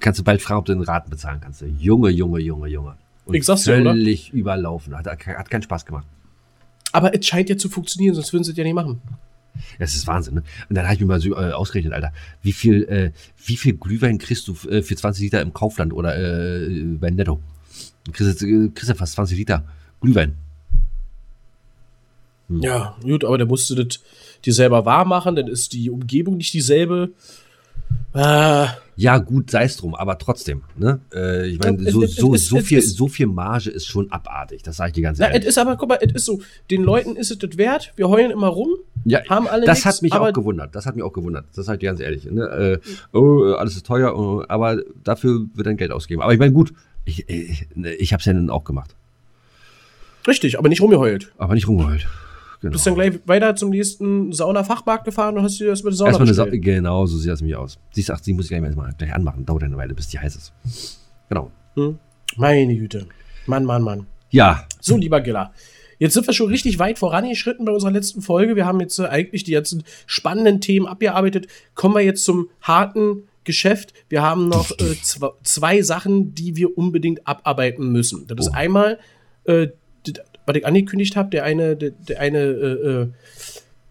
[0.00, 1.62] kannst du bald fragen, ob du den Raten bezahlen kannst.
[1.78, 2.96] Junge, Junge, Junge, Junge.
[3.26, 3.90] Und Ich sag's dir, oder?
[3.92, 4.96] völlig überlaufen.
[4.96, 6.06] Hat, hat keinen Spaß gemacht.
[6.92, 9.00] aber es scheint ja zu funktionieren, sonst würden sie es ja nicht machen.
[9.78, 10.42] Das ist Wahnsinn, ne?
[10.68, 13.12] Und dann habe ich mir mal so äh, ausgerechnet, Alter, wie viel, äh,
[13.44, 16.68] wie viel Glühwein kriegst du äh, für 20 Liter im Kaufland oder äh,
[16.98, 17.40] bei Netto?
[18.04, 19.64] Du kriegst, äh, kriegst ja fast 20 Liter
[20.00, 20.34] Glühwein.
[22.48, 22.60] Hm.
[22.62, 24.00] Ja, gut, aber dann musst du das
[24.44, 27.10] dir selber warm machen, dann ist die Umgebung nicht dieselbe.
[28.12, 31.00] Ah, Ja, gut, sei es drum, aber trotzdem, ne?
[31.14, 34.88] Äh, ich meine, so, so, so, viel, so viel Marge ist schon abartig, das sage
[34.90, 35.48] ich dir ganz na, es ehrlich.
[35.48, 38.30] ist aber, guck mal, es ist so, den Leuten ist es das wert, wir heulen
[38.30, 38.70] immer rum,
[39.04, 40.74] Ja, haben alle das nix, hat mich auch gewundert.
[40.74, 41.46] Das hat mich auch gewundert.
[41.54, 42.24] Das sage ich dir ganz ehrlich.
[42.24, 42.80] Ne?
[42.82, 46.20] Äh, oh, äh, alles ist teuer, oh, aber dafür wird dann Geld ausgeben.
[46.20, 46.72] Aber ich meine, gut,
[47.04, 47.66] ich, ich,
[47.98, 48.94] ich habe es ja dann auch gemacht.
[50.26, 51.32] richtig, aber nicht rumgeheult.
[51.38, 52.06] Aber nicht rumgeheult.
[52.60, 52.72] Genau.
[52.72, 56.10] Bist dann gleich weiter zum nächsten Sauna-Fachmarkt gefahren und hast dir das mit der Sauna
[56.10, 56.44] Erstmal eine Sa.
[56.46, 57.78] Genau, so sieht das nämlich aus.
[57.92, 59.46] Siehst du, ach, die muss ich gleich mal gleich anmachen.
[59.46, 60.52] Dauert eine Weile, bis die heiß ist.
[61.28, 61.50] Genau.
[61.74, 61.98] Hm?
[62.36, 63.06] Meine Güte.
[63.46, 64.06] Mann, Mann, Mann.
[64.30, 65.52] Ja, So, lieber Giller.
[66.00, 68.54] Jetzt sind wir schon richtig weit vorangeschritten bei unserer letzten Folge.
[68.56, 71.46] Wir haben jetzt äh, eigentlich die ganzen spannenden Themen abgearbeitet.
[71.74, 73.94] Kommen wir jetzt zum harten Geschäft.
[74.08, 78.26] Wir haben noch äh, zw zwei Sachen, die wir unbedingt abarbeiten müssen.
[78.28, 78.56] Das ist Oh.
[78.56, 78.98] einmal,
[79.44, 79.68] äh,
[80.48, 83.08] was ich angekündigt habe, der eine, der, der eine äh, äh,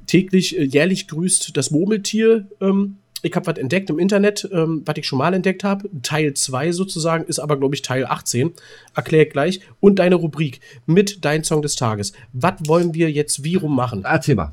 [0.07, 2.47] täglich, äh, jährlich grüßt das Murmeltier.
[2.59, 5.89] Ähm, ich habe was entdeckt im Internet, ähm, was ich schon mal entdeckt habe.
[6.03, 8.53] Teil 2 sozusagen, ist aber, glaube ich, Teil 18.
[8.95, 9.61] Erkläre ich gleich.
[9.79, 12.13] Und deine Rubrik mit dein Song des Tages.
[12.33, 14.03] Was wollen wir jetzt wie rum machen?
[14.03, 14.51] erzähl mal.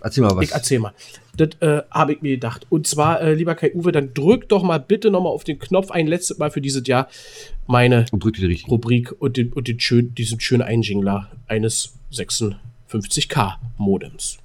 [0.00, 0.44] Erzähl mal was.
[0.44, 0.92] Ich erzähl mal.
[1.36, 2.66] Das äh, habe ich mir gedacht.
[2.70, 5.90] Und zwar, äh, lieber Kai-Uwe, dann drück doch mal bitte noch mal auf den Knopf
[5.90, 7.08] ein letztes Mal für dieses Jahr
[7.66, 8.66] meine Und.
[8.68, 14.38] Rubrik und, den, und den schön, diesen schönen Einjingler eines 56K-Modems.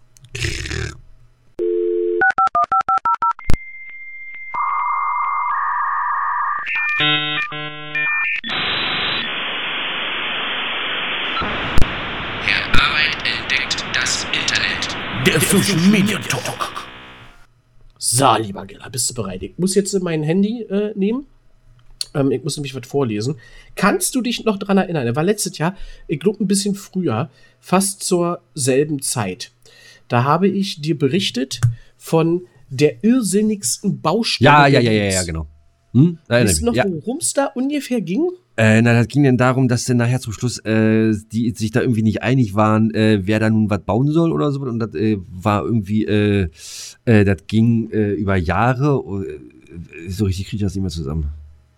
[12.43, 14.97] Herr Arbeit entdeckt das Internet.
[15.25, 16.80] Der Social Media Talk.
[18.03, 19.43] So, lieber Giller, bist du bereit?
[19.43, 21.27] Ich muss jetzt mein Handy äh, nehmen.
[22.15, 23.35] Ähm, ich muss nämlich was vorlesen.
[23.75, 25.05] Kannst du dich noch dran erinnern?
[25.05, 25.75] Er war letztes Jahr,
[26.07, 27.29] ich glaube, ein bisschen früher,
[27.59, 29.51] fast zur selben Zeit.
[30.07, 31.61] Da habe ich dir berichtet
[31.95, 34.49] von der irrsinnigsten Baustelle.
[34.49, 35.45] Ja, ja, ja, ja, ja, genau.
[35.93, 36.17] Hm?
[36.27, 36.85] Weißt du noch, ja.
[36.87, 38.27] worum es da ungefähr ging?
[38.57, 41.81] Äh, na, das ging dann darum, dass dann nachher zum Schluss äh, die sich da
[41.81, 44.59] irgendwie nicht einig waren, äh, wer da nun was bauen soll oder so.
[44.61, 46.49] Und das äh, war irgendwie, äh,
[47.05, 49.25] äh, das ging äh, über Jahre.
[49.25, 51.29] Äh, so richtig kriege ich das nicht mehr zusammen.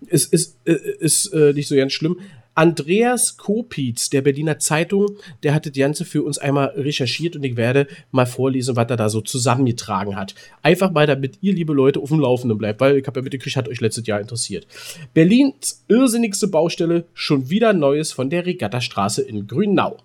[0.07, 2.17] Es ist, äh, ist äh, nicht so ganz schlimm.
[2.55, 7.55] Andreas Kopitz der Berliner Zeitung, der hatte das Ganze für uns einmal recherchiert und ich
[7.55, 10.35] werde mal vorlesen, was er da so zusammengetragen hat.
[10.61, 13.55] Einfach mal, damit ihr, liebe Leute, auf dem Laufenden bleibt, weil ich habe ja mitgekriegt,
[13.55, 14.67] hat euch letztes Jahr interessiert.
[15.13, 19.97] Berlins irrsinnigste Baustelle, schon wieder Neues von der Regattastraße in Grünau.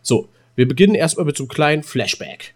[0.00, 2.54] So, wir beginnen erstmal mit so einem kleinen Flashback.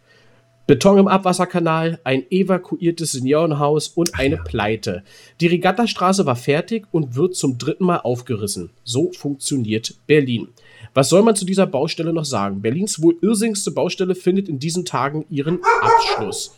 [0.66, 5.04] Beton im Abwasserkanal, ein evakuiertes Seniorenhaus und eine Pleite.
[5.40, 8.70] Die Regattastraße war fertig und wird zum dritten Mal aufgerissen.
[8.82, 10.48] So funktioniert Berlin.
[10.92, 12.62] Was soll man zu dieser Baustelle noch sagen?
[12.62, 16.56] Berlins wohl irrsinnigste Baustelle findet in diesen Tagen ihren Abschluss.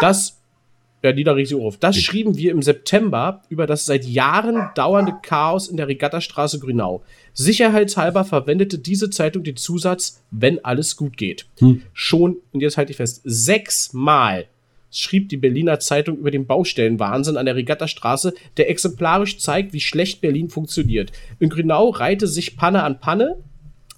[0.00, 0.39] Das,
[1.02, 1.78] ja, die da richtig auf.
[1.78, 7.02] Das schrieben wir im September über das seit Jahren dauernde Chaos in der Regattastraße Grünau.
[7.32, 11.46] Sicherheitshalber verwendete diese Zeitung den Zusatz, wenn alles gut geht.
[11.92, 14.46] Schon, und jetzt halte ich fest, sechsmal
[14.90, 20.20] schrieb die Berliner Zeitung über den Baustellenwahnsinn an der Regattastraße, der exemplarisch zeigt, wie schlecht
[20.20, 21.12] Berlin funktioniert.
[21.38, 23.36] In Grünau reihte sich Panne an Panne,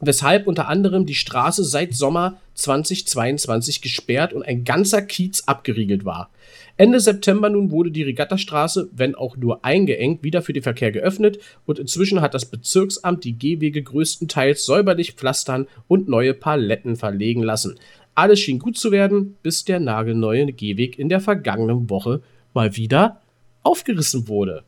[0.00, 6.30] weshalb unter anderem die Straße seit Sommer 2022 gesperrt und ein ganzer Kiez abgeriegelt war.
[6.76, 11.38] Ende September nun wurde die Regattastraße, wenn auch nur eingeengt, wieder für den Verkehr geöffnet
[11.66, 17.78] und inzwischen hat das Bezirksamt die Gehwege größtenteils säuberlich pflastern und neue Paletten verlegen lassen.
[18.14, 22.22] Alles schien gut zu werden, bis der nagelneue Gehweg in der vergangenen Woche
[22.54, 23.20] mal wieder
[23.62, 24.64] aufgerissen wurde.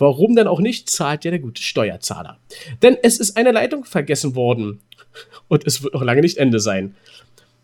[0.00, 2.38] Warum denn auch nicht, zahlt ja der gute Steuerzahler.
[2.82, 4.80] Denn es ist eine Leitung vergessen worden.
[5.48, 6.94] Und es wird noch lange nicht Ende sein.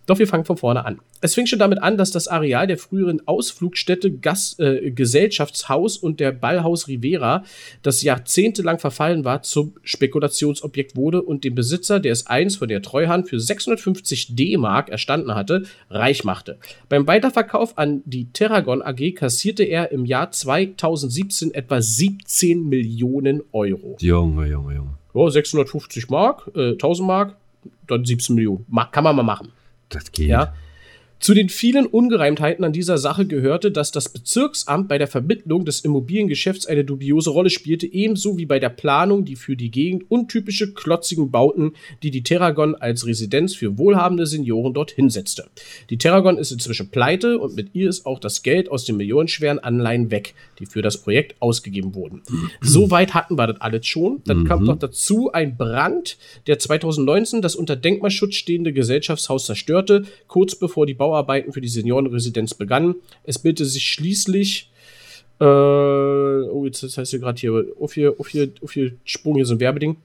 [0.06, 1.00] Doch wir fangen von vorne an.
[1.20, 6.20] Es fing schon damit an, dass das Areal der früheren Ausflugstätte Gas, äh, Gesellschaftshaus und
[6.20, 7.42] der Ballhaus Rivera,
[7.82, 12.82] das jahrzehntelang verfallen war, zum Spekulationsobjekt wurde und dem Besitzer, der es einst von der
[12.82, 16.58] Treuhand für 650 D-Mark erstanden hatte, reich machte.
[16.88, 23.96] Beim Weiterverkauf an die Terragon AG kassierte er im Jahr 2017 etwa 17 Millionen Euro.
[24.00, 24.94] Junge, Junge, Junge.
[25.14, 27.36] Ja, 650 Mark, äh, 1000 Mark,
[27.88, 28.66] dann 17 Millionen.
[28.92, 29.50] Kann man mal machen.
[29.88, 30.28] Das geht.
[30.28, 30.54] Ja.
[31.18, 35.80] Zu den vielen Ungereimtheiten an dieser Sache gehörte, dass das Bezirksamt bei der Vermittlung des
[35.80, 40.74] Immobiliengeschäfts eine dubiose Rolle spielte, ebenso wie bei der Planung die für die Gegend untypische
[40.74, 45.46] klotzigen Bauten, die die Terragon als Residenz für wohlhabende Senioren dorthin setzte.
[45.88, 49.58] Die Terragon ist inzwischen pleite und mit ihr ist auch das Geld aus den millionenschweren
[49.58, 52.22] Anleihen weg, die für das Projekt ausgegeben wurden.
[52.60, 54.22] Soweit hatten wir das alles schon.
[54.26, 60.54] Dann kam noch dazu ein Brand, der 2019 das unter Denkmalschutz stehende Gesellschaftshaus zerstörte, kurz
[60.54, 62.96] bevor die Bauarbeiten für die Seniorenresidenz begannen.
[63.24, 64.70] Es bildete sich schließlich
[65.38, 69.44] äh, oh, jetzt heißt hier gerade hier, auf hier, auf hier, auf hier Sprung, hier
[69.44, 69.96] so ein Werbeding.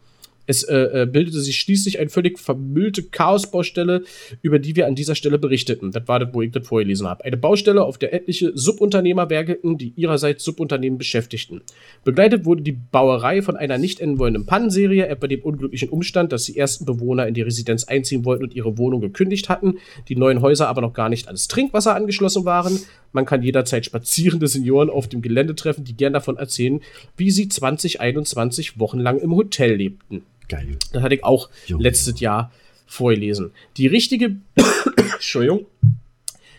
[0.46, 4.04] Es äh, äh, bildete sich schließlich eine völlig vermüllte Chaosbaustelle,
[4.42, 5.92] über die wir an dieser Stelle berichteten.
[5.92, 7.24] Das war das, wo ich das vorgelesen habe.
[7.26, 11.62] Eine Baustelle, auf der etliche Subunternehmer werkelten, die ihrerseits Subunternehmen beschäftigten.
[12.04, 16.46] Begleitet wurde die Bauerei von einer nicht enden wollenden Pannenserie, etwa dem unglücklichen Umstand, dass
[16.46, 19.76] die ersten Bewohner in die Residenz einziehen wollten und ihre Wohnung gekündigt hatten,
[20.10, 22.80] die neuen Häuser aber noch gar nicht ans Trinkwasser angeschlossen waren.
[23.12, 26.82] Man kann jederzeit spazierende Senioren auf dem Gelände treffen, die gern davon erzählen,
[27.18, 30.24] wie sie 2021 wochenlang im Hotel lebten.
[30.48, 30.78] Geil.
[30.92, 31.84] Das hatte ich auch Junge.
[31.84, 32.52] letztes Jahr
[32.86, 33.52] vorgelesen.
[33.78, 34.36] Die richtige,
[35.14, 35.66] Entschuldigung,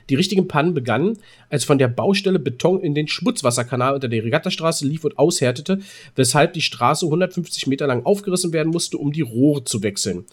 [0.09, 4.87] die richtigen Pannen begannen, als von der Baustelle Beton in den Schmutzwasserkanal unter der Regattastraße
[4.87, 5.81] lief und aushärtete,
[6.17, 10.25] weshalb die Straße 150 Meter lang aufgerissen werden musste, um die Rohre zu wechseln.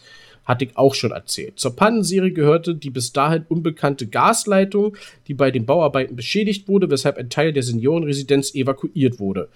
[0.50, 1.60] Hatte ich auch schon erzählt.
[1.60, 4.98] Zur Pannenserie gehörte die bis dahin unbekannte Gasleitung,
[5.28, 9.50] die bei den Bauarbeiten beschädigt wurde, weshalb ein Teil der Seniorenresidenz evakuiert wurde.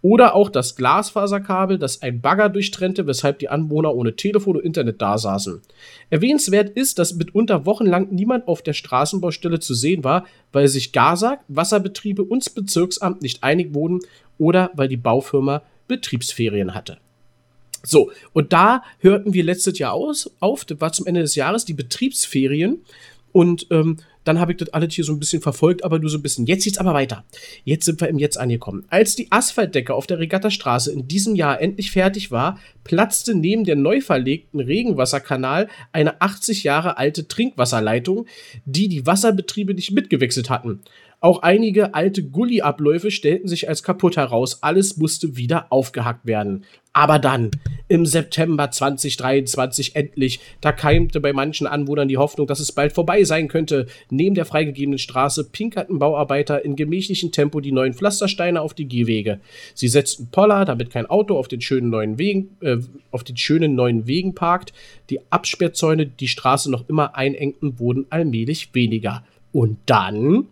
[0.00, 5.02] Oder auch das Glasfaserkabel, das ein Bagger durchtrennte, weshalb die Anwohner ohne Telefon und Internet
[5.02, 5.60] dasaßen.
[6.08, 11.40] Erwähnenswert ist, dass mitunter wochenlang niemand auf der Straßenbaustelle zu sehen war, weil sich Gasak,
[11.48, 14.00] Wasserbetriebe und das Bezirksamt nicht einig wurden
[14.38, 16.96] oder weil die Baufirma Betriebsferien hatte.
[17.84, 21.64] So, und da hörten wir letztes Jahr aus, auf, das war zum Ende des Jahres,
[21.64, 22.82] die Betriebsferien.
[23.32, 26.18] Und ähm, dann habe ich das alles hier so ein bisschen verfolgt, aber nur so
[26.18, 26.44] ein bisschen.
[26.44, 27.24] Jetzt geht's aber weiter.
[27.64, 28.84] Jetzt sind wir im Jetzt angekommen.
[28.90, 33.76] Als die Asphaltdecke auf der Regattastraße in diesem Jahr endlich fertig war, platzte neben der
[33.76, 38.26] neu verlegten Regenwasserkanal eine 80 Jahre alte Trinkwasserleitung,
[38.66, 40.80] die die Wasserbetriebe nicht mitgewechselt hatten.
[41.20, 44.62] Auch einige alte Gully-Abläufe stellten sich als kaputt heraus.
[44.62, 46.64] Alles musste wieder aufgehackt werden.
[46.92, 47.50] Aber dann,
[47.88, 50.38] im September 2023 endlich.
[50.60, 53.86] Da keimte bei manchen Anwohnern die Hoffnung, dass es bald vorbei sein könnte.
[54.10, 59.40] Neben der freigegebenen Straße pinkerten Bauarbeiter in gemächlichem Tempo die neuen Pflastersteine auf die Gehwege.
[59.74, 62.76] Sie setzten Poller, damit kein Auto auf den schönen neuen Wegen, äh,
[63.10, 64.72] auf den schönen neuen Wegen parkt.
[65.10, 69.24] Die Absperrzäune, die die Straße noch immer einengten, wurden allmählich weniger.
[69.50, 70.46] Und dann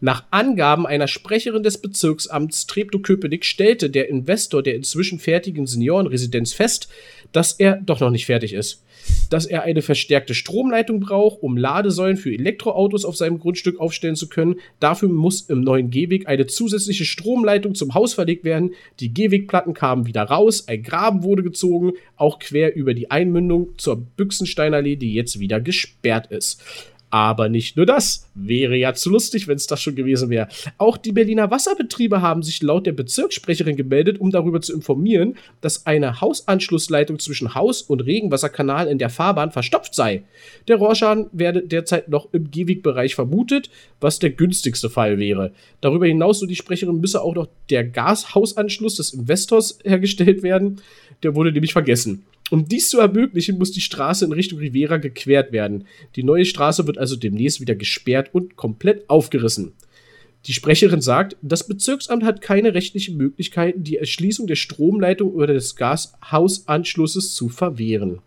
[0.00, 6.88] nach Angaben einer Sprecherin des Bezirksamts Treptow-Köpenick stellte der Investor der inzwischen fertigen Seniorenresidenz fest,
[7.32, 8.82] dass er doch noch nicht fertig ist.
[9.30, 14.28] Dass er eine verstärkte Stromleitung braucht, um Ladesäulen für Elektroautos auf seinem Grundstück aufstellen zu
[14.28, 14.56] können.
[14.80, 18.74] Dafür muss im neuen Gehweg eine zusätzliche Stromleitung zum Haus verlegt werden.
[19.00, 23.96] Die Gehwegplatten kamen wieder raus, ein Graben wurde gezogen, auch quer über die Einmündung zur
[23.96, 26.62] Büchsensteinallee, die jetzt wieder gesperrt ist.
[27.10, 28.28] Aber nicht nur das.
[28.34, 30.48] Wäre ja zu lustig, wenn es das schon gewesen wäre.
[30.76, 35.86] Auch die Berliner Wasserbetriebe haben sich laut der Bezirkssprecherin gemeldet, um darüber zu informieren, dass
[35.86, 40.24] eine Hausanschlussleitung zwischen Haus und Regenwasserkanal in der Fahrbahn verstopft sei.
[40.66, 45.52] Der Rohrschaden werde derzeit noch im Gehwegbereich vermutet, was der günstigste Fall wäre.
[45.80, 50.80] Darüber hinaus, so die Sprecherin, müsse auch noch der Gashausanschluss des Investors hergestellt werden.
[51.22, 52.24] Der wurde nämlich vergessen.
[52.50, 55.86] Um dies zu ermöglichen, muss die Straße in Richtung Rivera gequert werden.
[56.14, 59.72] Die neue Straße wird also demnächst wieder gesperrt und komplett aufgerissen.
[60.46, 65.74] Die Sprecherin sagt, das Bezirksamt hat keine rechtlichen Möglichkeiten, die Erschließung der Stromleitung oder des
[65.74, 68.20] Gashausanschlusses zu verwehren.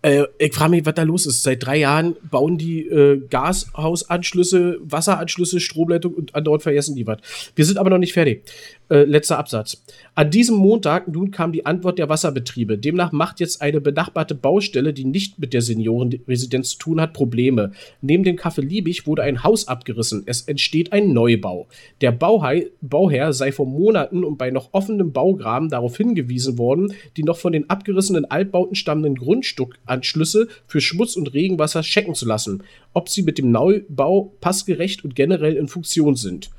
[0.00, 1.42] Äh, ich frage mich, was da los ist.
[1.42, 7.18] Seit drei Jahren bauen die äh, Gashausanschlüsse, Wasseranschlüsse, Stromleitung und andauernd vergessen die was.
[7.54, 8.44] Wir sind aber noch nicht fertig.
[8.88, 9.82] Äh, letzter Absatz.
[10.14, 12.78] An diesem Montag nun kam die Antwort der Wasserbetriebe.
[12.78, 17.72] Demnach macht jetzt eine benachbarte Baustelle, die nicht mit der Seniorenresidenz zu tun hat, Probleme.
[18.00, 20.22] Neben dem Café Liebig wurde ein Haus abgerissen.
[20.26, 21.66] Es entsteht ein Neubau.
[22.00, 27.24] Der Bauhei Bauherr sei vor Monaten und bei noch offenem Baugraben darauf hingewiesen worden, die
[27.24, 32.62] noch von den abgerissenen Altbauten stammenden Grundstückanschlüsse für Schmutz und Regenwasser checken zu lassen,
[32.92, 36.50] ob sie mit dem Neubau passgerecht und generell in Funktion sind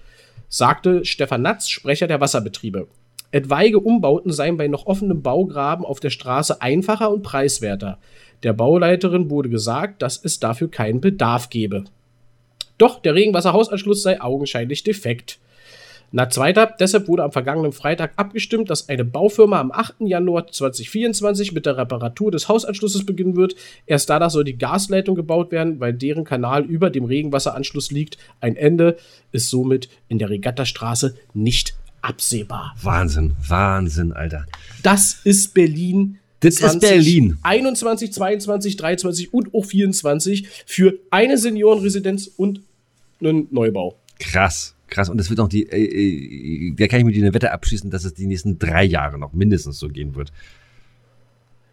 [0.49, 2.87] sagte Stefan Natz, Sprecher der Wasserbetriebe.
[3.31, 7.99] Etwaige Umbauten seien bei noch offenem Baugraben auf der Straße einfacher und preiswerter.
[8.43, 11.83] Der Bauleiterin wurde gesagt, dass es dafür keinen Bedarf gebe.
[12.77, 15.39] Doch der Regenwasserhausanschluss sei augenscheinlich defekt.
[16.11, 19.95] Na zweiter, deshalb wurde am vergangenen Freitag abgestimmt, dass eine Baufirma am 8.
[19.99, 23.55] Januar 2024 mit der Reparatur des Hausanschlusses beginnen wird.
[23.85, 28.17] Erst danach soll die Gasleitung gebaut werden, weil deren Kanal über dem Regenwasseranschluss liegt.
[28.39, 28.97] Ein Ende
[29.33, 32.73] ist somit in der Regattastraße nicht absehbar.
[32.81, 34.45] Wahnsinn, Wahnsinn, Alter.
[34.83, 36.19] Das ist Berlin.
[36.39, 37.37] Das 20, ist Berlin.
[37.43, 42.61] 21, 22, 23 und auch 24 für eine Seniorenresidenz und
[43.19, 43.97] einen Neubau.
[44.19, 44.76] Krass.
[44.87, 47.51] Krass, und es wird auch die, äh, äh, da kann ich mir die eine Wette
[47.51, 50.31] abschließen, dass es die nächsten drei Jahre noch mindestens so gehen wird.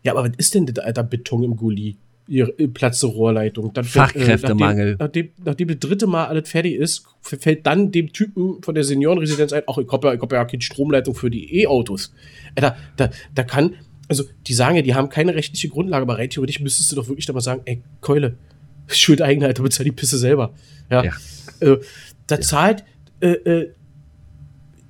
[0.03, 1.97] Ja, aber was ist denn der alter Beton im Gully?
[2.27, 3.73] Ihr äh, Platz zur Rohrleitung.
[3.73, 4.97] Dann Fachkräftemangel.
[4.97, 8.62] Fällt, äh, nachdem, nachdem, nachdem das dritte Mal alles fertig ist, fällt dann dem Typen
[8.62, 12.12] von der Seniorenresidenz ein, ach, ich habe ja, hab ja keine Stromleitung für die E-Autos.
[12.55, 13.75] Da, da, da kann,
[14.09, 17.09] also die sagen ja, die haben keine rechtliche Grundlage, aber rein theoretisch müsstest du doch
[17.09, 18.37] wirklich da mal sagen, ey, Keule,
[18.89, 20.55] Schuld Eigenheit, bezahlt die Pisse selber.
[20.91, 21.05] Ja.
[21.05, 21.12] ja.
[21.61, 21.79] Äh,
[22.27, 22.85] da zahlt,
[23.25, 23.70] äh, äh,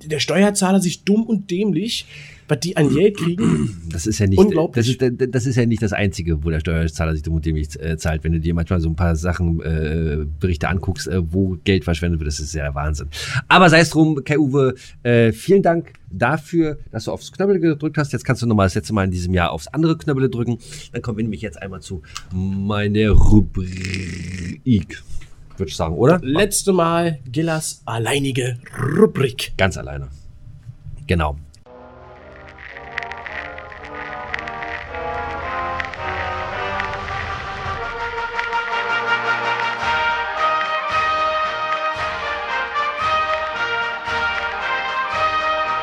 [0.03, 2.05] der Steuerzahler sich dumm und dämlich,
[2.47, 3.81] was die an Geld kriegen.
[3.95, 4.97] Das ist ja nicht, unglaublich.
[4.99, 7.79] Das ist, das ist ja nicht das Einzige, wo der Steuerzahler sich dumm und dämlich
[7.79, 8.25] äh, zahlt.
[8.25, 12.19] Wenn du dir manchmal so ein paar Sachen, äh, Berichte anguckst, äh, wo Geld verschwendet
[12.19, 13.07] wird, das ist ja der Wahnsinn.
[13.47, 17.97] Aber sei es drum, Kai Uwe, äh, vielen Dank dafür, dass du aufs Knöppel gedrückt
[17.97, 18.11] hast.
[18.11, 20.57] Jetzt kannst du nochmal das letzte Mal in diesem Jahr aufs andere Knöppel drücken.
[20.91, 22.01] Dann kommen wir nämlich jetzt einmal zu
[22.33, 25.01] meiner Rubrik
[25.57, 26.19] würde ich sagen, oder?
[26.21, 28.57] Letzte Mal Gillas alleinige
[28.97, 29.53] Rubrik.
[29.57, 30.09] Ganz alleine.
[31.07, 31.37] Genau.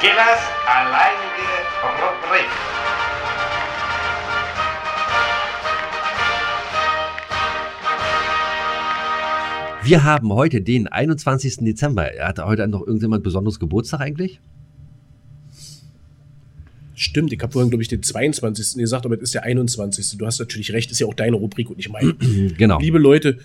[0.01, 1.53] Gillas alleinige
[1.83, 2.72] Rubrik.
[9.85, 11.57] Wir haben heute den 21.
[11.59, 12.09] Dezember.
[12.21, 14.41] Hat heute noch irgendjemand besonderes Geburtstag eigentlich?
[16.95, 18.77] Stimmt, ich habe vorhin, glaube ich, den 22.
[18.77, 20.19] gesagt, aber es ist der 21.
[20.19, 22.15] Du hast natürlich recht, ist ja auch deine Rubrik und nicht meine.
[22.59, 22.79] genau.
[22.79, 23.39] Liebe Leute,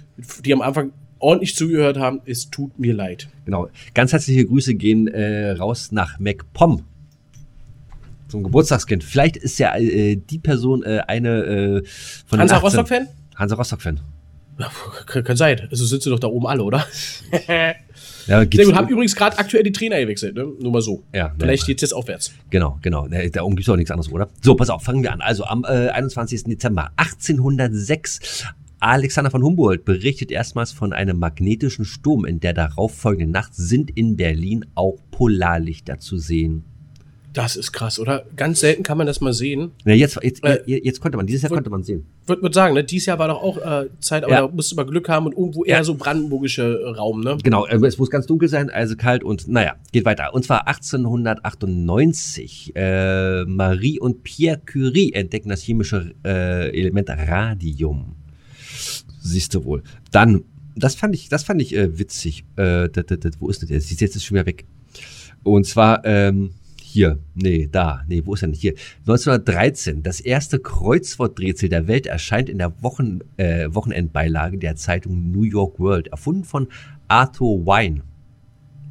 [0.46, 3.30] die am Anfang ordentlich zugehört haben, es tut mir leid.
[3.46, 3.70] Genau.
[3.96, 6.84] Ganz herzliche Grüße gehen äh, raus nach MacPom.
[8.28, 9.04] Zum Geburtstagskind.
[9.04, 11.84] Vielleicht ist ja äh, die Person äh, eine äh,
[12.28, 13.08] von Hansa Rostock-Fan?
[13.36, 14.00] Hansa Rostock-Fan.
[14.60, 14.72] Ja,
[15.05, 15.68] kann, kann sein.
[15.70, 16.86] Also sind sie doch da oben alle, oder?
[17.47, 17.76] Ja,
[18.26, 20.45] Sehr gibt's- gut, haben übrigens gerade aktuell die Trainer gewechselt, ne?
[20.60, 21.03] Nur mal so.
[21.14, 21.68] Ja, Vielleicht ja.
[21.68, 22.34] geht's jetzt aufwärts.
[22.49, 23.08] Genau, genau.
[23.08, 24.30] Da gibt es auch nichts anderes, oder?
[24.41, 25.22] So, pass auf, fangen wir an.
[25.22, 26.43] Also am äh, 21.
[26.45, 28.45] Dezember 1806.
[28.80, 32.26] Alexander von Humboldt berichtet erstmals von einem magnetischen Sturm.
[32.26, 36.64] In der darauffolgenden Nacht sind in Berlin auch Polarlichter zu sehen.
[37.38, 38.26] Das ist krass, oder?
[38.36, 39.70] Ganz selten kann man das mal sehen.
[39.86, 42.04] Ja, jetzt, jetzt, Äh, jetzt konnte man, dieses Jahr wollt- konnte man sehen.
[42.26, 42.84] Würde würd sagen, ne?
[42.84, 44.42] Dieses Jahr war doch auch äh, Zeit, aber Ja.
[44.42, 47.38] da musste man Glück haben und irgendwo eher so brandenburgische äh, Raum, ne?
[47.44, 50.34] Genau, äh, es muss ganz dunkel sein, also kalt und naja, geht weiter.
[50.34, 52.76] Und zwar 1898.
[52.76, 58.16] Äh, Marie und Pierre Curie entdecken das chemische Element Radium.
[59.22, 59.84] Siehst du wohl.
[60.12, 60.44] Dann,
[60.76, 62.46] das fand ich, das fand ich witzig.
[62.56, 63.80] Dat, dat, dat, wo ist denn der?
[63.82, 64.66] Sie ist jetzt schon wieder weg.
[65.44, 66.54] Und zwar ähm,
[66.88, 68.74] hier, nee, da, nee, wo ist denn hier?
[69.02, 75.44] 1913, das erste Kreuzworträtsel der Welt erscheint in der Wochen, äh, Wochenendbeilage der Zeitung New
[75.44, 76.68] York World, erfunden von
[77.10, 78.04] Arthur Wine.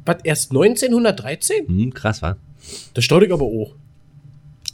[0.05, 1.67] Was, erst 1913?
[1.67, 2.37] Hm, krass, war.
[2.93, 3.75] Das staut ich aber auch.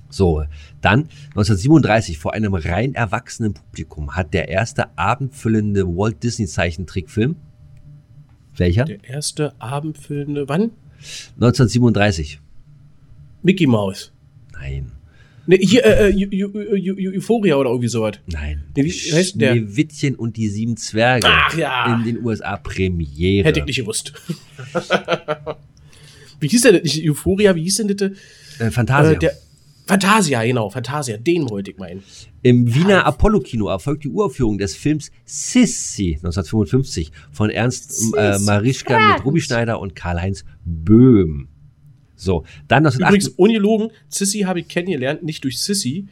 [0.09, 0.43] So,
[0.81, 7.37] dann 1937 vor einem rein erwachsenen Publikum hat der erste abendfüllende Walt Disney Zeichentrickfilm.
[8.55, 8.83] Welcher?
[8.83, 10.71] Der erste abendfüllende, wann?
[11.35, 12.41] 1937.
[13.43, 14.11] Mickey Mouse.
[14.53, 14.91] Nein,
[15.45, 18.13] Ne, hier, äh, äh, Eu- Eu- Eu- Eu- Euphoria oder irgendwie sowas.
[18.31, 18.63] nein.
[18.77, 19.51] Nee, wie heißt der?
[19.51, 21.27] Schneewittchen und die sieben Zwerge.
[21.29, 21.93] Ach ja.
[21.93, 23.45] In den USA Premiere.
[23.45, 24.13] Hätte ich nicht gewusst.
[26.39, 26.83] wie hieß der denn?
[26.83, 28.11] Nicht Euphoria, wie hieß denn das?
[28.59, 29.11] Äh, Fantasia.
[29.11, 29.33] Äh, der
[29.85, 32.03] Fantasia, genau, Fantasia, den wollte ich meinen.
[32.41, 39.25] Im Wiener Apollo-Kino erfolgt die Uraufführung des Films Sissi 1955 von Ernst äh, Marischka mit
[39.25, 41.49] Ruby Schneider und Karl-Heinz Böhm.
[42.23, 42.99] So, dann 1958.
[43.07, 46.07] Übrigens, ungelogen, Sissy habe ich kennengelernt, nicht durch Sissy,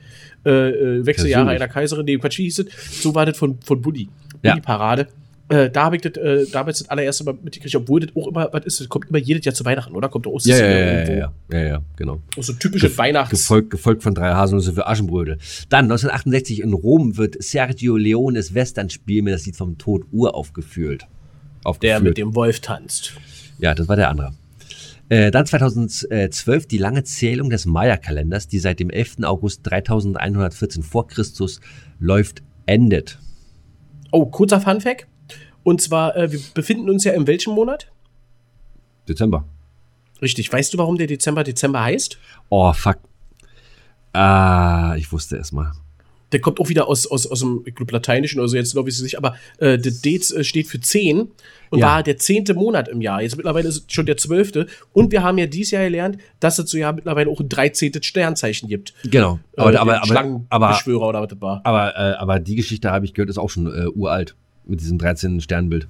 [0.45, 3.01] äh, äh, Wechseljahre einer Kaiserin, nee, Quatsch, wie hieß es?
[3.01, 4.09] So war das von, von Bulli.
[4.43, 4.51] Ja.
[4.53, 5.07] Bulli-Parade.
[5.51, 8.47] Äh, da habe ich das, äh, damals das allererste Mal mitgekriegt, obwohl das auch immer,
[8.53, 8.87] was ist das?
[8.87, 10.07] Kommt immer jedes Jahr zu Weihnachten, oder?
[10.07, 11.13] Kommt doch aus Ja, ja, ja, irgendwo.
[11.13, 12.21] ja, ja, ja, genau.
[12.37, 13.31] Und so typische Weihnachts...
[13.31, 15.39] Gefolgt, gefolgt von drei Haselnüsse für Aschenbrödel.
[15.67, 21.01] Dann 1968 in Rom wird Sergio Leones Westernspiel mit das Lied vom Tod uraufgeführt.
[21.01, 22.03] Der Aufgeführt.
[22.03, 23.13] mit dem Wolf tanzt.
[23.59, 24.33] Ja, das war der andere.
[25.11, 29.23] Äh, dann 2012 die lange Zählung des Maya-Kalenders, die seit dem 11.
[29.23, 31.59] August 3114 vor Christus
[31.99, 33.19] läuft, endet.
[34.13, 35.07] Oh, kurzer Funfact.
[35.63, 37.91] Und zwar, äh, wir befinden uns ja in welchem Monat?
[39.05, 39.43] Dezember.
[40.21, 40.51] Richtig.
[40.53, 42.17] Weißt du, warum der Dezember Dezember heißt?
[42.47, 42.99] Oh, fuck.
[44.13, 45.73] Ah, ich wusste es mal.
[46.31, 48.89] Der kommt auch wieder aus, aus, aus dem, ich glaube, Lateinischen oder so, jetzt glaube
[48.89, 51.29] ich es nicht, aber äh, der Dez äh, steht für 10
[51.69, 51.87] und Ja.
[51.87, 53.21] war der zehnte Monat im Jahr.
[53.21, 54.67] Jetzt mittlerweile ist es schon der zwölfte.
[54.93, 58.01] Und wir haben ja dieses Jahr gelernt, dass es so ja mittlerweile auch ein 13.
[58.03, 58.93] Sternzeichen gibt.
[59.03, 59.39] Genau.
[59.57, 61.61] Äh, Aber, den aber, aber, aber, oder was das war.
[61.63, 64.35] aber, äh, aber die Geschichte habe ich gehört, ist auch schon äh, uralt.
[64.65, 65.41] Mit diesem 13.
[65.41, 65.87] Sternbild.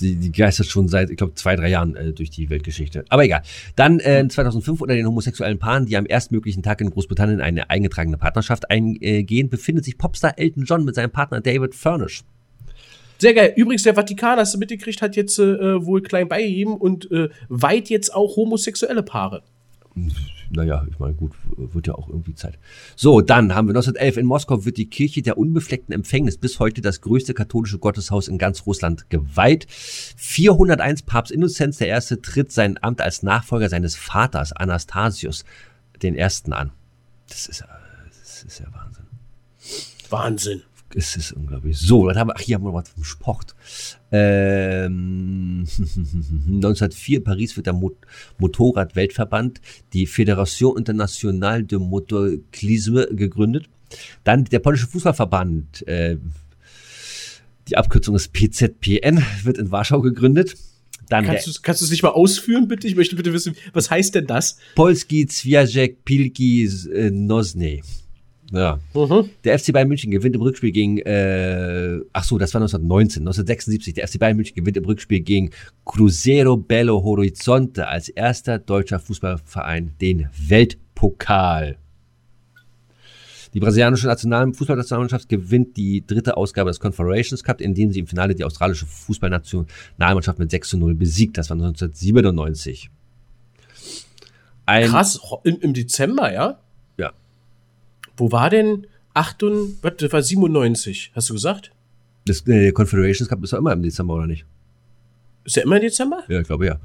[0.00, 3.04] Die, die geistert schon seit, ich glaube, zwei, drei Jahren äh, durch die Weltgeschichte.
[3.08, 3.42] Aber egal.
[3.76, 8.18] Dann äh, 2005 unter den homosexuellen Paaren, die am erstmöglichen Tag in Großbritannien eine eingetragene
[8.18, 12.24] Partnerschaft eingehen, befindet sich Popstar Elton John mit seinem Partner David Furnish.
[13.18, 13.54] Sehr geil.
[13.56, 17.88] Übrigens, der Vatikan, hast du mitgekriegt, hat jetzt äh, wohl klein beigegeben und äh, weit
[17.88, 19.42] jetzt auch homosexuelle Paare.
[20.50, 22.58] Naja, ich meine, gut, wird ja auch irgendwie Zeit.
[22.94, 26.80] So, dann haben wir 1911 in Moskau wird die Kirche der unbefleckten Empfängnis bis heute
[26.80, 29.66] das größte katholische Gotteshaus in ganz Russland geweiht.
[29.68, 31.92] 401 Papst Innozenz I.
[32.22, 35.44] tritt sein Amt als Nachfolger seines Vaters Anastasius
[36.02, 36.72] den Ersten an.
[37.28, 37.64] Das ist,
[38.10, 39.06] das ist ja Wahnsinn.
[40.10, 40.62] Wahnsinn.
[40.94, 41.78] Es ist unglaublich.
[41.78, 42.34] So, was haben wir?
[42.36, 43.54] Ach, hier haben wir noch was vom Sport.
[44.12, 47.92] Ähm, 1904 in Paris wird der Mo
[48.38, 49.60] Motorrad-Weltverband,
[49.92, 53.68] die Fédération Internationale de Motocyclisme, gegründet.
[54.24, 56.18] Dann der polnische Fußballverband, äh,
[57.68, 60.56] die Abkürzung ist PZPN, wird in Warschau gegründet.
[61.08, 62.88] Dann Kannst du es nicht mal ausführen, bitte?
[62.88, 64.58] Ich möchte bitte wissen, was heißt denn das?
[64.74, 67.82] Polski Zwiajek Pilki äh, Nosny.
[68.52, 68.78] Ja.
[68.94, 69.30] Mhm.
[69.44, 73.94] Der FC Bayern München gewinnt im Rückspiel gegen, äh, ach so, das war 1919, 1976.
[73.94, 75.50] Der FC Bayern München gewinnt im Rückspiel gegen
[75.84, 81.78] Cruzeiro Belo Horizonte als erster deutscher Fußballverein den Weltpokal.
[83.54, 88.34] Die brasilianische National Fußballnationalmannschaft gewinnt die dritte Ausgabe des Confederations Cup, indem sie im Finale
[88.34, 91.38] die australische Fußballnationalmannschaft mit 6 zu 0 besiegt.
[91.38, 92.90] Das war 1997.
[94.66, 96.58] Ein, Krass, im, im Dezember, ja?
[98.16, 98.24] Ja.
[98.24, 101.72] Wo war denn 98, was, das war 97, hast du gesagt?
[102.26, 104.44] Das, der Confederations Cup ist ja immer im Dezember, oder nicht?
[105.44, 106.24] Ist der immer im Dezember?
[106.28, 106.80] Ja, ich glaube ja.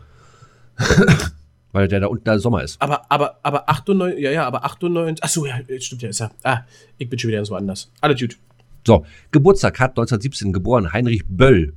[1.74, 2.82] Weil der da unten der Sommer ist.
[2.82, 6.20] Aber, aber, aber 98, ja, ja, aber 98, ach so, ja, jetzt stimmt ja, ist
[6.20, 6.60] ja, ah,
[6.98, 7.90] ich bin schon wieder ganz woanders.
[8.02, 8.38] Alles gut.
[8.86, 11.74] So, Geburtstag hat 1917 geboren Heinrich Böll.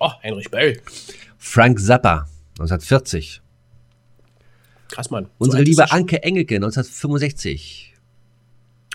[0.00, 0.80] Oh, Heinrich Böll.
[1.38, 2.26] Frank Zappa,
[2.58, 3.42] 1940.
[4.90, 5.26] Krass, Mann.
[5.26, 5.92] So Unsere ist liebe er.
[5.92, 7.94] Anke Engelke, 1965.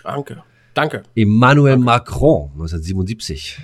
[0.06, 0.42] Danke.
[0.74, 1.02] Danke.
[1.16, 3.58] Emmanuel Macron, 1977.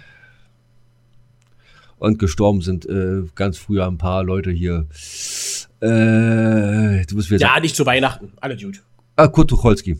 [1.98, 4.88] Und gestorben sind äh, ganz früher ein paar Leute hier.
[5.80, 7.40] Äh, du bist wieder.
[7.46, 8.32] Ja, nicht zu Weihnachten.
[8.40, 8.82] Alle gut.
[9.14, 9.98] Ah, Kurt Tucholsky,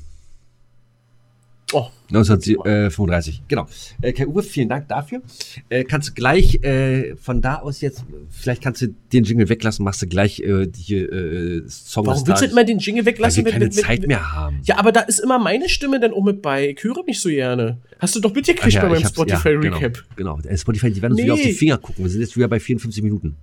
[1.73, 3.43] Oh, 1935.
[3.49, 3.67] Genau.
[4.01, 5.23] Äh, Kai Uwe, vielen Dank dafür.
[5.69, 9.85] Äh, kannst du gleich äh, von da aus jetzt, vielleicht kannst du den Jingle weglassen,
[9.85, 13.45] machst du gleich äh, die äh, Song warum willst du immer den Jingle weil weglassen?
[13.45, 14.61] wir wenn- keine wenn- wenn- Zeit mehr haben.
[14.65, 16.71] Ja, aber da ist immer meine Stimme dann auch mit bei.
[16.71, 17.79] Ich höre mich so gerne.
[17.99, 20.03] Hast du doch mitgekriegt Ach bei meinem hab's- ja, Spotify-Recap.
[20.17, 20.49] Genau, genau.
[20.49, 21.53] Äh, Spotify, die werden uns wieder auf die Nee.
[21.53, 22.05] Finger gucken.
[22.05, 23.37] Wir sind jetzt wieder bei 54 Minuten.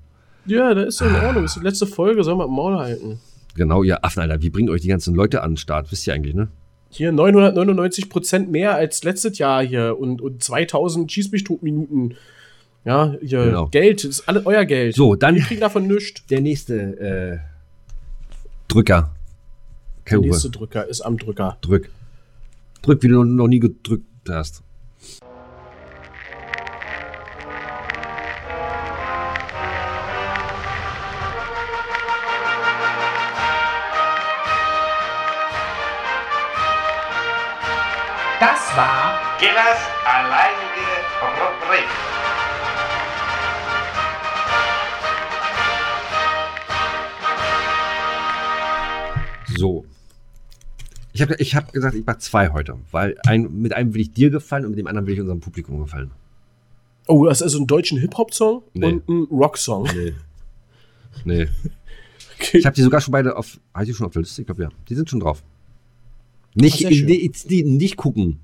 [0.46, 1.28] Ja, da ist so in Ah.
[1.28, 1.44] Ordnung.
[1.44, 3.20] Das ist die letzte Folge, soll man im Maul halten.
[3.56, 4.42] Genau, ihr Affen, Alter.
[4.42, 5.92] Wie bringen euch die ganzen Leute an den Start?
[5.92, 6.48] Wisst ihr eigentlich, ne?
[6.90, 12.16] Hier 999 Prozent mehr als letztes Jahr hier und, und 2000 Schieß mich tot Minuten.
[12.86, 13.68] Ja, hier Genau.
[13.68, 14.96] Geld, ist alles euer Geld.
[14.96, 16.26] So, dann Wir kriegen davon nichts.
[16.28, 17.38] der nächste äh,
[18.68, 19.12] Drücker.
[20.06, 21.58] Kai Der nächste Drücker ist am Drücker.
[21.62, 21.90] drück.
[22.82, 24.64] Drück, wie du noch nie gedrückt hast.
[38.80, 40.88] War Gillers alleinige
[41.40, 41.90] Rubrik.
[49.58, 49.86] So.
[51.12, 54.14] Ich habe ich hab gesagt, ich mache zwei heute, weil ein, mit einem will ich
[54.14, 56.12] dir gefallen und mit dem anderen will ich unserem Publikum gefallen.
[57.08, 58.86] Oh, das ist also ein deutschen Hip-Hop-Song Nee.
[58.86, 59.90] und ein Rock-Song.
[59.94, 60.14] Nee.
[61.26, 61.48] Nee.
[62.42, 62.60] Okay.
[62.60, 63.60] Ich habe die sogar schon beide auf.
[63.74, 64.42] Habe ich die schon auf der Liste?
[64.42, 64.70] Ich glaube ja.
[64.88, 65.44] Die sind schon drauf.
[66.56, 68.40] Nicht, Ach, die, nicht gucken.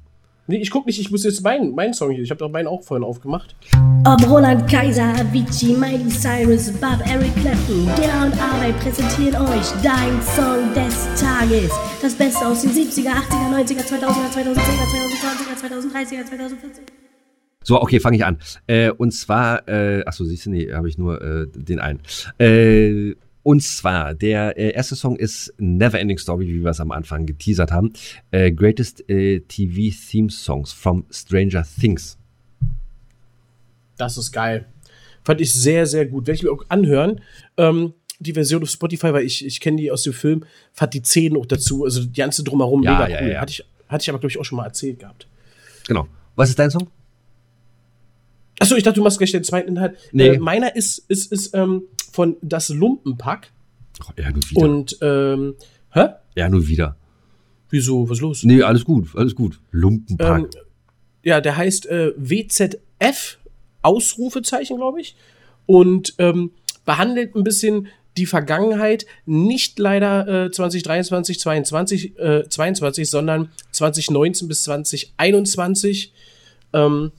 [0.47, 2.23] Nee, ich guck nicht, ich muss jetzt meinen mein Song hier.
[2.23, 3.55] Ich habe doch meinen auch vorhin aufgemacht.
[4.05, 10.21] Ob Roland Kaiser, Avicii, Miley Cyrus, Bob, Eric Clapton, Dilla und Arbeit präsentieren euch dein
[10.21, 11.71] Song des Tages.
[11.99, 14.85] Das Beste aus den 70er, 80er, 90er, 2000er, 2010er,
[15.15, 17.05] 2020er, 2030er, 2040er.
[17.63, 18.37] So, okay, fange ich an.
[18.67, 22.01] Äh, und zwar, äh, achso, siehst du, nee, habe ich nur äh, den einen.
[22.37, 23.15] Äh,
[23.45, 27.27] und zwar, der äh, erste Song ist Never Ending Story, wie wir es am Anfang
[27.27, 27.93] geteasert haben.
[28.31, 32.17] Äh, greatest äh, TV Theme Songs from Stranger Things.
[33.97, 34.65] Das ist geil.
[35.23, 36.25] Fand ich sehr, sehr gut.
[36.25, 37.21] Werde ich mir auch anhören.
[37.57, 40.43] Ähm, die Version auf Spotify, weil ich, ich kenne die aus dem Film,
[40.73, 41.83] fand die Szenen auch dazu.
[41.83, 43.31] Also die ganze drumherum Ja, mega ja, cool.
[43.31, 43.41] ja.
[43.41, 45.27] Hatte, ich, hatte ich aber, glaube ich, auch schon mal erzählt gehabt.
[45.85, 46.07] Genau.
[46.35, 46.87] Was ist dein Song?
[48.57, 49.99] Achso, ich dachte, du machst gleich den zweiten Inhalt.
[50.11, 50.29] Nee.
[50.29, 51.83] Äh, meiner ist, ist, ist ähm,
[52.15, 53.51] von Das Lumpenpack.
[54.01, 54.61] Ach, ja, nur wieder.
[54.61, 55.55] Und, ähm,
[55.91, 56.07] hä?
[56.35, 56.95] ja, nur wieder.
[57.69, 58.09] Wieso?
[58.09, 58.43] Was ist los?
[58.43, 59.59] Nee, alles gut, alles gut.
[59.71, 60.43] Lumpenpack.
[60.43, 60.49] Ähm,
[61.23, 63.37] ja, der heißt äh, WZF,
[63.81, 65.15] Ausrufezeichen, glaube ich.
[65.65, 66.51] Und ähm,
[66.85, 74.61] behandelt ein bisschen die Vergangenheit, nicht leider äh, 2023, 22, äh, 22, sondern 2019 bis
[74.63, 76.13] 2021.
[76.71, 77.11] Ähm,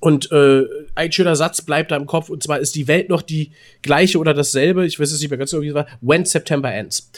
[0.00, 3.20] und äh, ein schöner Satz bleibt da im Kopf, und zwar ist die Welt noch
[3.20, 6.24] die gleiche oder dasselbe, ich weiß es nicht mehr ganz genau, wie es war, when
[6.24, 7.10] September ends.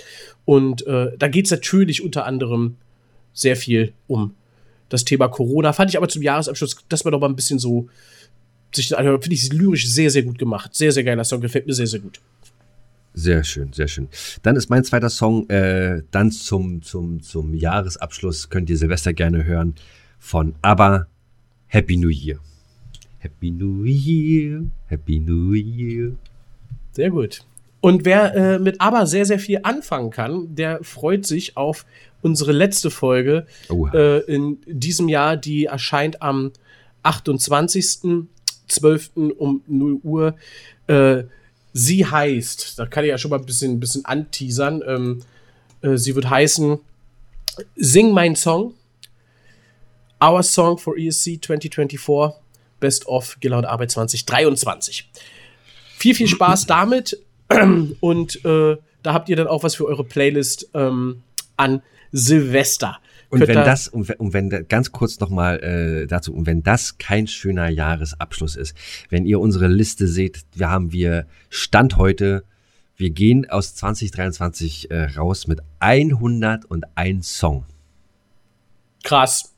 [0.45, 2.77] Und äh, da geht es natürlich unter anderem
[3.33, 4.35] sehr viel um
[4.89, 5.73] das Thema Corona.
[5.73, 7.89] Fand ich aber zum Jahresabschluss, dass man doch mal ein bisschen so
[8.75, 10.75] sich anhört, finde ich lyrisch sehr, sehr gut gemacht.
[10.75, 12.21] Sehr, sehr geiler Song, gefällt mir sehr, sehr gut.
[13.15, 14.09] Sehr schön, sehr schön.
[14.43, 19.45] Dann ist mein zweiter Song, äh, dann zum, zum, zum Jahresabschluss könnt ihr Silvester gerne
[19.45, 19.75] hören
[20.19, 21.07] von ABBA,
[21.67, 22.39] Happy New Year.
[23.23, 26.17] Happy New Year, Happy New Year.
[26.91, 27.45] Sehr gut.
[27.81, 31.87] Und wer äh, mit ABBA sehr, sehr viel anfangen kann, der freut sich auf
[32.21, 33.47] unsere letzte Folge
[33.93, 36.51] äh, in diesem Jahr, die erscheint am
[37.05, 39.31] 28.12.
[39.33, 40.35] um 0 Uhr.
[40.89, 41.23] Äh,
[41.73, 45.21] sie heißt, da kann ich ja schon mal ein bisschen, ein bisschen anteasern, ähm,
[45.81, 46.81] äh, sie wird heißen
[47.77, 48.73] Sing mein Song,
[50.23, 52.42] Our Song for ESC 2024,
[52.83, 55.09] Best of und Arbeit 2023.
[55.97, 57.19] Viel, viel Spaß damit
[58.01, 61.23] und äh, da habt ihr dann auch was für eure Playlist ähm,
[61.57, 61.81] an
[62.11, 62.99] Silvester.
[63.31, 66.63] Und Könnt wenn das, und wenn, und wenn ganz kurz nochmal äh, dazu, und wenn
[66.63, 68.77] das kein schöner Jahresabschluss ist,
[69.09, 72.45] wenn ihr unsere Liste seht, wir haben wir Stand heute,
[72.97, 77.65] wir gehen aus 2023 äh, raus mit 101 Song.
[79.03, 79.52] krass.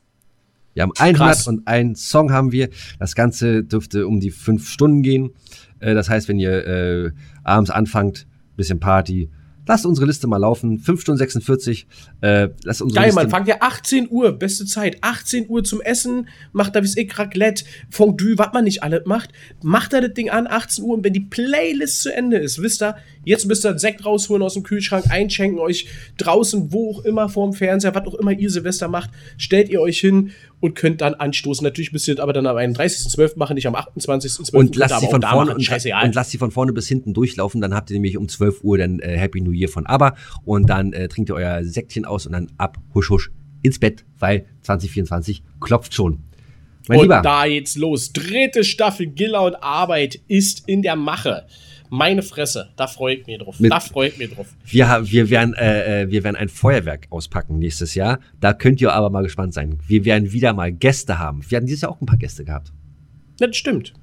[0.75, 1.47] Wir haben Krass.
[1.47, 2.69] 101 Song haben wir.
[2.99, 5.31] Das Ganze dürfte um die fünf Stunden gehen.
[5.79, 7.11] Äh, das heißt, wenn ihr äh,
[7.43, 9.31] abends anfangt, bisschen Party,
[9.67, 10.79] lasst unsere Liste mal laufen.
[10.79, 11.87] 5 Stunden 46.
[12.21, 13.21] Äh, lasst unsere Geil, Liste.
[13.21, 14.97] man, fangt ja 18 Uhr, beste Zeit.
[15.01, 19.31] 18 Uhr zum Essen, macht da wie ich Raclette, Fondue, was man nicht alle macht.
[19.61, 22.81] Macht da das Ding an, 18 Uhr und wenn die Playlist zu Ende ist, wisst
[22.81, 25.87] ihr, jetzt müsst ihr einen Sekt rausholen aus dem Kühlschrank, einschenken, euch
[26.17, 29.99] draußen, wo auch immer, vorm Fernseher, was auch immer ihr Silvester macht, stellt ihr euch
[29.99, 31.63] hin und könnt dann anstoßen.
[31.63, 33.37] Natürlich müsst ihr das aber dann am 31.12.
[33.37, 34.55] machen, nicht am 28.12.
[34.55, 36.05] und lasst sie von vorne machen, und, scheißegal.
[36.05, 37.61] und lasst sie von vorne bis hinten durchlaufen.
[37.61, 40.69] Dann habt ihr nämlich um 12 Uhr dann äh, Happy New Year von ABBA und
[40.69, 43.31] dann äh, trinkt ihr euer Säckchen aus und dann ab husch husch
[43.63, 46.19] ins Bett, weil 2024 klopft schon.
[46.87, 48.13] Mein und Lieber, da geht's los.
[48.13, 51.47] Dritte Staffel Giller und Arbeit ist in der Mache.
[51.89, 53.59] Meine Fresse, da freue ich mich drauf.
[53.59, 54.47] Mit- da freue ich mich drauf.
[54.65, 58.19] wir, wir, werden, äh, äh, wir werden ein Feuerwerk auspacken nächstes Jahr.
[58.39, 59.79] Da könnt ihr aber mal gespannt sein.
[59.87, 61.41] Wir werden wieder mal Gäste haben.
[61.47, 62.71] Wir hatten dieses Jahr auch ein paar Gäste gehabt.
[63.39, 63.93] Das stimmt.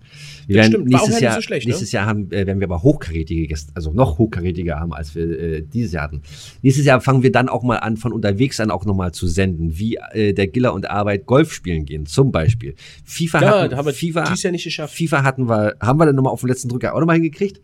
[0.48, 0.88] Werden stimmt.
[0.88, 1.70] Nächstes ja Jahr, so schlecht, ne?
[1.70, 5.38] nächstes Jahr haben, äh, werden wir aber hochkarätige Gäste, also noch hochkarätiger haben, als wir
[5.38, 6.22] äh, dieses Jahr hatten.
[6.62, 9.78] Nächstes Jahr fangen wir dann auch mal an, von unterwegs an auch nochmal zu senden,
[9.78, 12.74] wie äh, der Giller und Arbeit Golf spielen gehen, zum Beispiel.
[13.04, 14.94] FIFA Ja, hatten, haben wir FIFA, dieses Jahr nicht geschafft.
[14.94, 17.60] FIFA hatten wir, haben wir dann nochmal auf den letzten Drücker auch nochmal hingekriegt?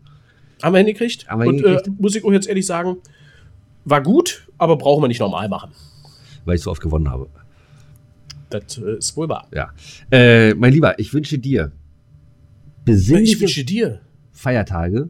[0.61, 1.27] Haben wir hingekriegt.
[1.27, 1.87] Haben wir und hingekriegt.
[1.87, 2.97] Äh, muss ich auch jetzt ehrlich sagen,
[3.85, 5.71] war gut, aber brauchen wir nicht normal machen.
[6.45, 7.29] Weil ich so oft gewonnen habe.
[8.49, 9.47] Das äh, ist wohl wahr.
[9.53, 9.71] Ja.
[10.11, 11.71] Äh, mein Lieber, ich wünsche dir
[12.89, 14.01] Ich besinnliche wünsche dir.
[14.31, 15.09] Feiertage,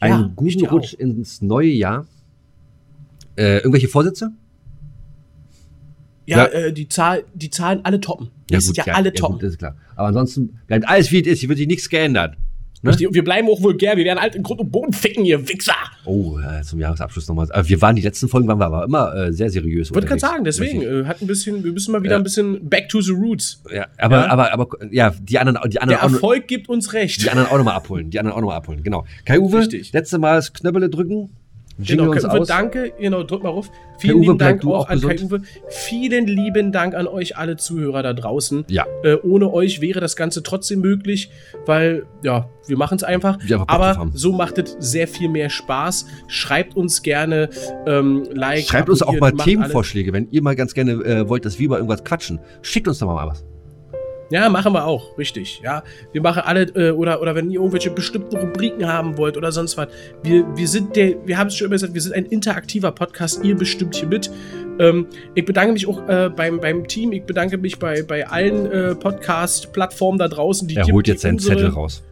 [0.00, 0.98] Ja, einen ich guten Rutsch auch.
[1.00, 2.06] ins neue Jahr.
[3.36, 4.32] Äh, irgendwelche Vorsätze?
[6.26, 6.44] Ja, Ja.
[6.46, 8.28] Äh, die, Zahl, die Zahlen alle toppen.
[8.50, 9.34] Die sind ja, alle toppen.
[9.34, 9.76] gut, das ist klar.
[9.94, 11.40] Aber ansonsten bleibt alles wie es ist.
[11.40, 12.36] Hier wird sich nichts geändert.
[12.82, 12.90] Ne?
[12.90, 13.96] Richtig, und wir bleiben auch vulgär.
[13.96, 15.74] Wir werden halt in Grund und Boden ficken, ihr Wichser.
[16.04, 17.48] Oh, äh, zum Jahresabschluss nochmal.
[17.52, 19.88] Äh, wir waren die letzten Folgen waren wir aber immer äh, sehr seriös.
[19.88, 22.18] Ich wollte gerade sagen, deswegen, äh, hat ein bisschen, wir müssen mal wieder Ja.
[22.18, 23.62] ein bisschen back to the roots.
[23.74, 24.30] Ja, aber, Ja.
[24.30, 27.22] aber, aber, ja, die anderen, die Der anderen, auch, noch- Erfolg gibt uns recht.
[27.22, 28.10] die anderen auch nochmal abholen.
[28.10, 28.82] Die anderen auch nochmal abholen.
[28.82, 29.04] Genau.
[29.24, 29.92] Kai-Uwe, Richtig.
[29.92, 31.30] letzte Mal das Knöppele drücken.
[31.78, 32.48] Jingle Genau, uns aus.
[32.48, 32.92] danke.
[32.98, 33.70] Genau, drück mal auf.
[33.98, 35.30] Vielen lieben Dank auch auch an gesund.
[35.30, 35.42] Kai-Uwe.
[35.68, 38.64] Vielen lieben Dank an euch alle Zuhörer da draußen.
[38.68, 38.86] Ja.
[39.02, 41.30] Äh, ohne euch wäre das Ganze trotzdem möglich,
[41.66, 43.36] weil, ja, wir machen es einfach.
[43.38, 46.06] Drauf Aber so macht es sehr viel mehr Spaß.
[46.28, 47.50] Schreibt uns gerne
[47.86, 48.64] ähm, Like.
[48.64, 51.76] Schreibt uns auch mal Themenvorschläge, wenn ihr mal ganz gerne äh, wollt, dass wir über
[51.76, 52.40] irgendwas quatschen.
[52.62, 53.44] Schickt uns doch mal was.
[54.30, 55.60] Ja, machen wir auch, richtig.
[55.62, 59.52] Ja, wir machen alle, äh, oder, oder wenn ihr irgendwelche bestimmten Rubriken haben wollt oder
[59.52, 59.88] sonst was.
[60.22, 63.44] Wir, wir sind der, wir haben es schon immer gesagt, wir sind ein interaktiver Podcast,
[63.44, 64.30] ihr bestimmt hier mit.
[64.78, 68.66] Ähm, ich bedanke mich auch äh, beim, beim Team, ich bedanke mich bei, bei allen
[68.66, 72.02] äh, Podcast-Plattformen da draußen, die Er holt jetzt seinen Zettel raus.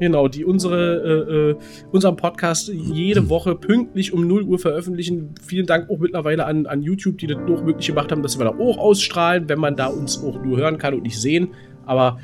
[0.00, 1.56] Genau, die unsere, äh, äh,
[1.92, 5.34] unseren Podcast jede Woche pünktlich um 0 Uhr veröffentlichen.
[5.46, 8.46] Vielen Dank auch mittlerweile an, an YouTube, die das noch möglich gemacht haben, dass wir
[8.46, 11.48] da auch ausstrahlen, wenn man da uns auch nur hören kann und nicht sehen.
[11.84, 12.18] Aber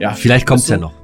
[0.00, 0.12] ja.
[0.12, 0.74] Vielleicht kommt's ist so.
[0.74, 0.94] ja noch.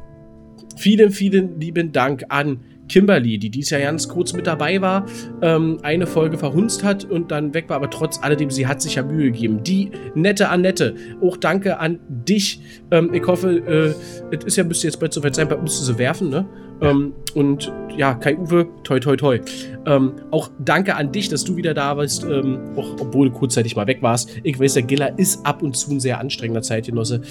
[0.79, 5.07] Vielen, vielen lieben Dank an Kimberly, die dies Jahr ganz kurz mit dabei war,
[5.43, 8.97] ähm, eine Folge verhunzt hat und dann weg war, aber trotz alledem, sie hat sich
[8.97, 9.62] ja Mühe gegeben.
[9.62, 12.61] Die nette Annette, auch danke an dich.
[12.91, 13.95] Ähm, ich hoffe,
[14.30, 16.47] äh, es ist ja, müsste jetzt bald soweit sein, bald müsste sie werfen, ne?
[16.80, 19.41] Ähm, und ja, Kai-Uwe, toi, toi, toi.
[19.86, 23.74] Ähm, auch danke an dich, dass du wieder da bist, ähm, auch, obwohl du kurzzeitig
[23.74, 24.30] mal weg warst.
[24.45, 27.22] Ich weiß, der Giller ist ab und zu ein sehr anstrengender Zeitgenosse.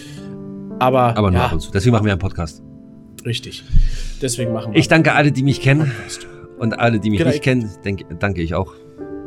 [0.80, 1.72] Aber, Aber nur ja, ab und zu.
[1.72, 2.62] Deswegen machen wir einen Podcast.
[3.26, 3.64] Richtig.
[4.22, 5.92] Deswegen machen wir Ich danke alle, die mich kennen.
[6.58, 8.74] Und alle, die mich Genau, nicht ich- kennen, denke, danke ich auch.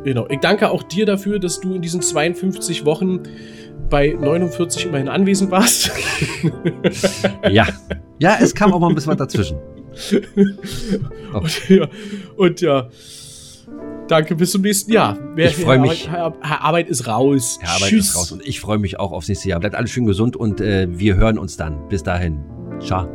[0.03, 0.27] Genau.
[0.29, 3.19] Ich danke auch dir dafür, dass du in diesen 52 Wochen
[3.89, 5.91] bei 49 immerhin anwesend warst.
[7.49, 7.67] Ja.
[8.19, 9.57] Ja, es kam auch mal ein bisschen was dazwischen.
[11.33, 11.87] und, ja,
[12.37, 12.89] und ja,
[14.07, 15.17] danke, bis zum nächsten Jahr.
[15.35, 16.09] Wer- Ich freu mich.
[16.09, 17.59] Arbeit, Arbeit, Arbeit ist raus.
[17.61, 18.09] Ja, Arbeit Tschüss.
[18.09, 18.31] ist raus.
[18.31, 19.59] Und ich freue mich auch aufs nächste Jahr.
[19.59, 21.87] Bleibt alles schön gesund und äh, wir hören uns dann.
[21.89, 22.39] Bis dahin.
[22.79, 23.07] Ciao.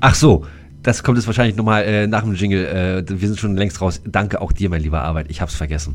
[0.00, 0.44] Ach so,
[0.82, 2.66] das kommt jetzt wahrscheinlich nochmal äh, nach dem Jingle.
[2.66, 4.00] Äh, wir sind schon längst raus.
[4.04, 5.26] Danke auch dir, mein lieber Arbeit.
[5.30, 5.94] Ich hab's vergessen.